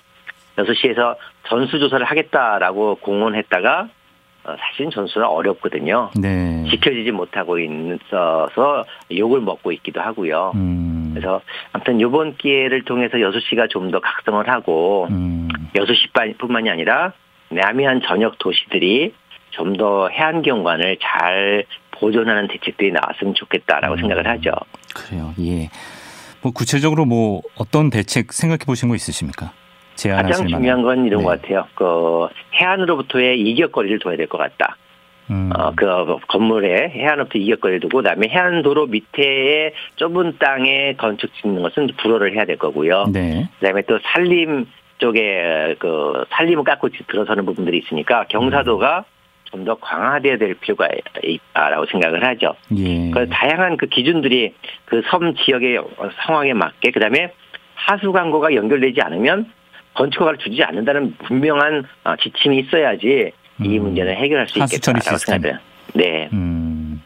여수시에서 0.59 1.17
전수조사를 1.49 2.05
하겠다라고 2.05 2.97
공언했다가 2.97 3.89
어, 4.45 4.57
사실은 4.59 4.91
전수는 4.91 5.27
어렵거든요. 5.27 6.11
네. 6.21 6.65
지켜지지 6.71 7.11
못하고 7.11 7.59
있어서 7.59 8.85
욕을 9.15 9.41
먹고 9.41 9.73
있기도 9.73 10.01
하고요. 10.01 10.53
음. 10.55 11.11
그래서 11.13 11.41
아무튼 11.73 12.01
이번 12.01 12.37
기회를 12.37 12.85
통해서 12.85 13.21
여수시가 13.21 13.67
좀 13.69 13.91
더 13.91 14.01
각성을 14.01 14.49
하고 14.49 15.07
음. 15.11 15.49
여수시뿐만이 15.75 16.71
아니라 16.71 17.13
남해안 17.51 18.03
전역 18.03 18.39
도시들이 18.39 19.13
좀 19.51 19.77
더 19.77 20.09
해안 20.09 20.43
경관을 20.43 20.99
잘 21.01 21.65
보존하는 22.01 22.49
대책들이 22.49 22.93
나왔으면 22.93 23.35
좋겠다라고 23.35 23.95
음. 23.95 23.99
생각을 23.99 24.27
하죠. 24.27 24.51
그래요. 24.95 25.35
예. 25.41 25.69
뭐 26.43 26.53
구체적으로 26.53 27.05
뭐 27.05 27.43
어떤 27.57 27.91
대책 27.91 28.33
생각해 28.33 28.61
보신 28.67 28.89
거 28.89 28.95
있으십니까? 28.95 29.53
가장. 29.97 30.47
중요한 30.47 30.83
건 30.83 31.05
이런 31.07 31.19
네. 31.21 31.25
것 31.25 31.43
같아요. 31.43 31.67
그 31.75 32.29
해안으로부터의 32.55 33.41
이격거리를 33.41 33.99
둬야 33.99 34.17
될 34.17 34.29
것 34.29 34.39
같다. 34.39 34.77
음. 35.31 35.51
어, 35.55 35.73
그 35.77 35.85
건물에 36.29 36.91
해안으로부터 36.91 37.39
이격거리를 37.39 37.81
두고 37.81 37.99
그다음에 37.99 38.29
해안도로 38.29 38.87
밑에 38.87 39.75
좁은 39.97 40.37
땅에 40.39 40.95
건축 40.95 41.31
짓는 41.43 41.63
것은 41.63 41.89
불허를 42.01 42.35
해야 42.35 42.45
될 42.45 42.57
거고요. 42.59 43.07
네. 43.13 43.49
그다음에 43.59 43.83
또 43.83 43.99
산림 44.03 44.67
쪽에 44.99 45.75
그 45.81 46.25
산림을 46.31 46.65
깎고 46.65 46.89
들어서는 47.09 47.45
부분들이 47.45 47.79
있으니까 47.79 48.25
경사도가 48.29 49.05
좀 49.51 49.65
더 49.65 49.75
강화돼야 49.77 50.39
될 50.39 50.55
필요가 50.55 50.89
있다라고 51.23 51.87
생각을 51.87 52.25
하죠. 52.25 52.55
예. 52.77 53.11
그 53.11 53.29
다양한 53.29 53.77
그 53.77 53.87
기준들이 53.87 54.55
그 54.87 55.03
섬 55.11 55.35
지역의 55.35 55.79
상황에 56.25 56.53
맞게 56.53 56.91
그다음에 56.93 57.33
하수 57.75 58.13
광고가 58.13 58.55
연결되지 58.55 59.01
않으면 59.03 59.51
건축 59.95 60.21
허가를 60.21 60.39
주지 60.39 60.63
않는다는 60.63 61.15
분명한 61.27 61.85
어, 62.05 62.17
지침이 62.17 62.61
있어야지 62.61 63.33
이 63.63 63.79
음. 63.79 63.83
문제는 63.83 64.15
해결할 64.15 64.47
수 64.49 64.59
있겠다라고. 64.59 65.19
생각해요. 65.19 65.59
네. 65.95 66.29
음. 66.33 67.03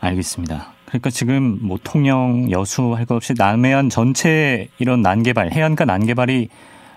알겠습니다. 0.00 0.72
그러니까 0.86 1.10
지금 1.10 1.58
뭐 1.62 1.78
통영, 1.82 2.50
여수 2.50 2.94
할 2.94 3.04
것 3.06 3.14
없이 3.16 3.34
남해안 3.36 3.88
전체 3.90 4.68
이런 4.78 5.02
난개발, 5.02 5.52
해안가 5.52 5.84
난개발이 5.84 6.48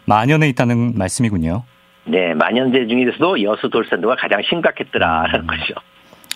만연해 0.05 0.47
있다는 0.49 0.97
말씀이군요. 0.97 1.63
네, 2.05 2.33
만연대 2.33 2.87
중에서도 2.87 3.43
여수 3.43 3.69
돌산도가 3.69 4.15
가장 4.15 4.41
심각했더라라는 4.47 5.41
음. 5.41 5.47
거죠. 5.47 5.73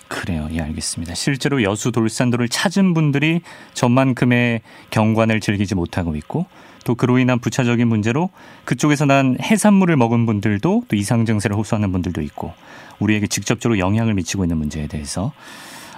그래요. 0.08 0.48
예, 0.52 0.60
알겠습니다. 0.60 1.14
실제로 1.14 1.62
여수 1.62 1.90
돌산도를 1.90 2.48
찾은 2.48 2.94
분들이 2.94 3.40
저만큼의 3.74 4.60
경관을 4.90 5.40
즐기지 5.40 5.74
못하고 5.74 6.14
있고 6.16 6.46
또 6.84 6.94
그로 6.94 7.18
인한 7.18 7.40
부차적인 7.40 7.88
문제로 7.88 8.30
그쪽에서 8.64 9.04
난 9.04 9.36
해산물을 9.42 9.96
먹은 9.96 10.24
분들도 10.24 10.84
또 10.88 10.96
이상 10.96 11.26
증세를 11.26 11.56
호소하는 11.56 11.90
분들도 11.90 12.22
있고 12.22 12.54
우리에게 13.00 13.26
직접적으로 13.26 13.80
영향을 13.80 14.14
미치고 14.14 14.44
있는 14.44 14.58
문제에 14.58 14.86
대해서 14.86 15.32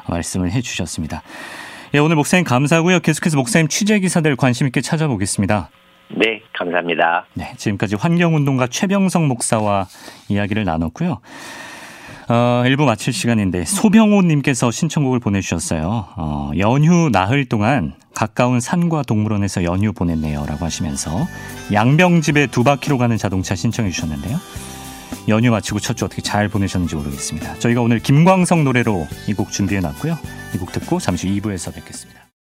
말씀을 0.09 0.51
해 0.53 0.63
주셨습니다. 0.63 1.23
예, 1.93 1.99
오늘 1.99 2.17
목사님 2.17 2.45
감사하고요. 2.45 3.01
계속해서 3.01 3.37
목사님 3.37 3.69
취재 3.69 3.99
기사들 4.01 4.37
관심 4.37 4.67
있게 4.67 4.81
찾아보겠습니다. 4.81 5.69
네, 6.17 6.41
감사합니다. 6.57 7.27
네, 7.35 7.53
지금까지 7.57 7.97
환경운동가 7.97 8.67
최병성 8.69 9.29
목사와 9.29 9.87
이야기를 10.29 10.65
나눴고요. 10.65 11.21
어, 12.31 12.63
1부 12.67 12.85
마칠 12.85 13.13
시간인데 13.13 13.65
소병호님께서 13.65 14.71
신청곡을 14.71 15.19
보내주셨어요. 15.21 16.09
어, 16.17 16.51
연휴 16.59 17.09
나흘 17.11 17.47
동안 17.47 17.95
가까운 18.15 18.61
산과 18.61 19.03
동물원에서 19.03 19.65
연휴 19.65 19.93
보냈네요라고 19.93 20.65
하시면서 20.65 21.27
양병집에 21.73 22.49
두 22.49 22.65
바퀴로 22.65 22.99
가는 22.99 23.17
자동차 23.17 23.55
신청해 23.55 23.91
주셨는데요. 23.91 24.37
연휴 25.29 25.51
마치고 25.51 25.79
첫 25.81 25.95
주 25.97 26.05
어떻게 26.05 26.21
잘 26.21 26.49
보내셨는지 26.49 26.97
모르겠습니다. 26.97 27.59
저희가 27.61 27.81
오늘 27.81 27.99
김광석 27.99 28.63
노래로 28.63 29.07
이 29.29 29.35
곡 29.35 29.51
준비해 29.51 29.81
놨고요. 29.81 30.19
이 30.55 30.59
곡 30.59 30.73
듣고 30.73 30.99
잠시 30.99 31.29
후 31.29 31.35
2부에서 31.41 31.75
뵙겠습니다. 31.75 32.18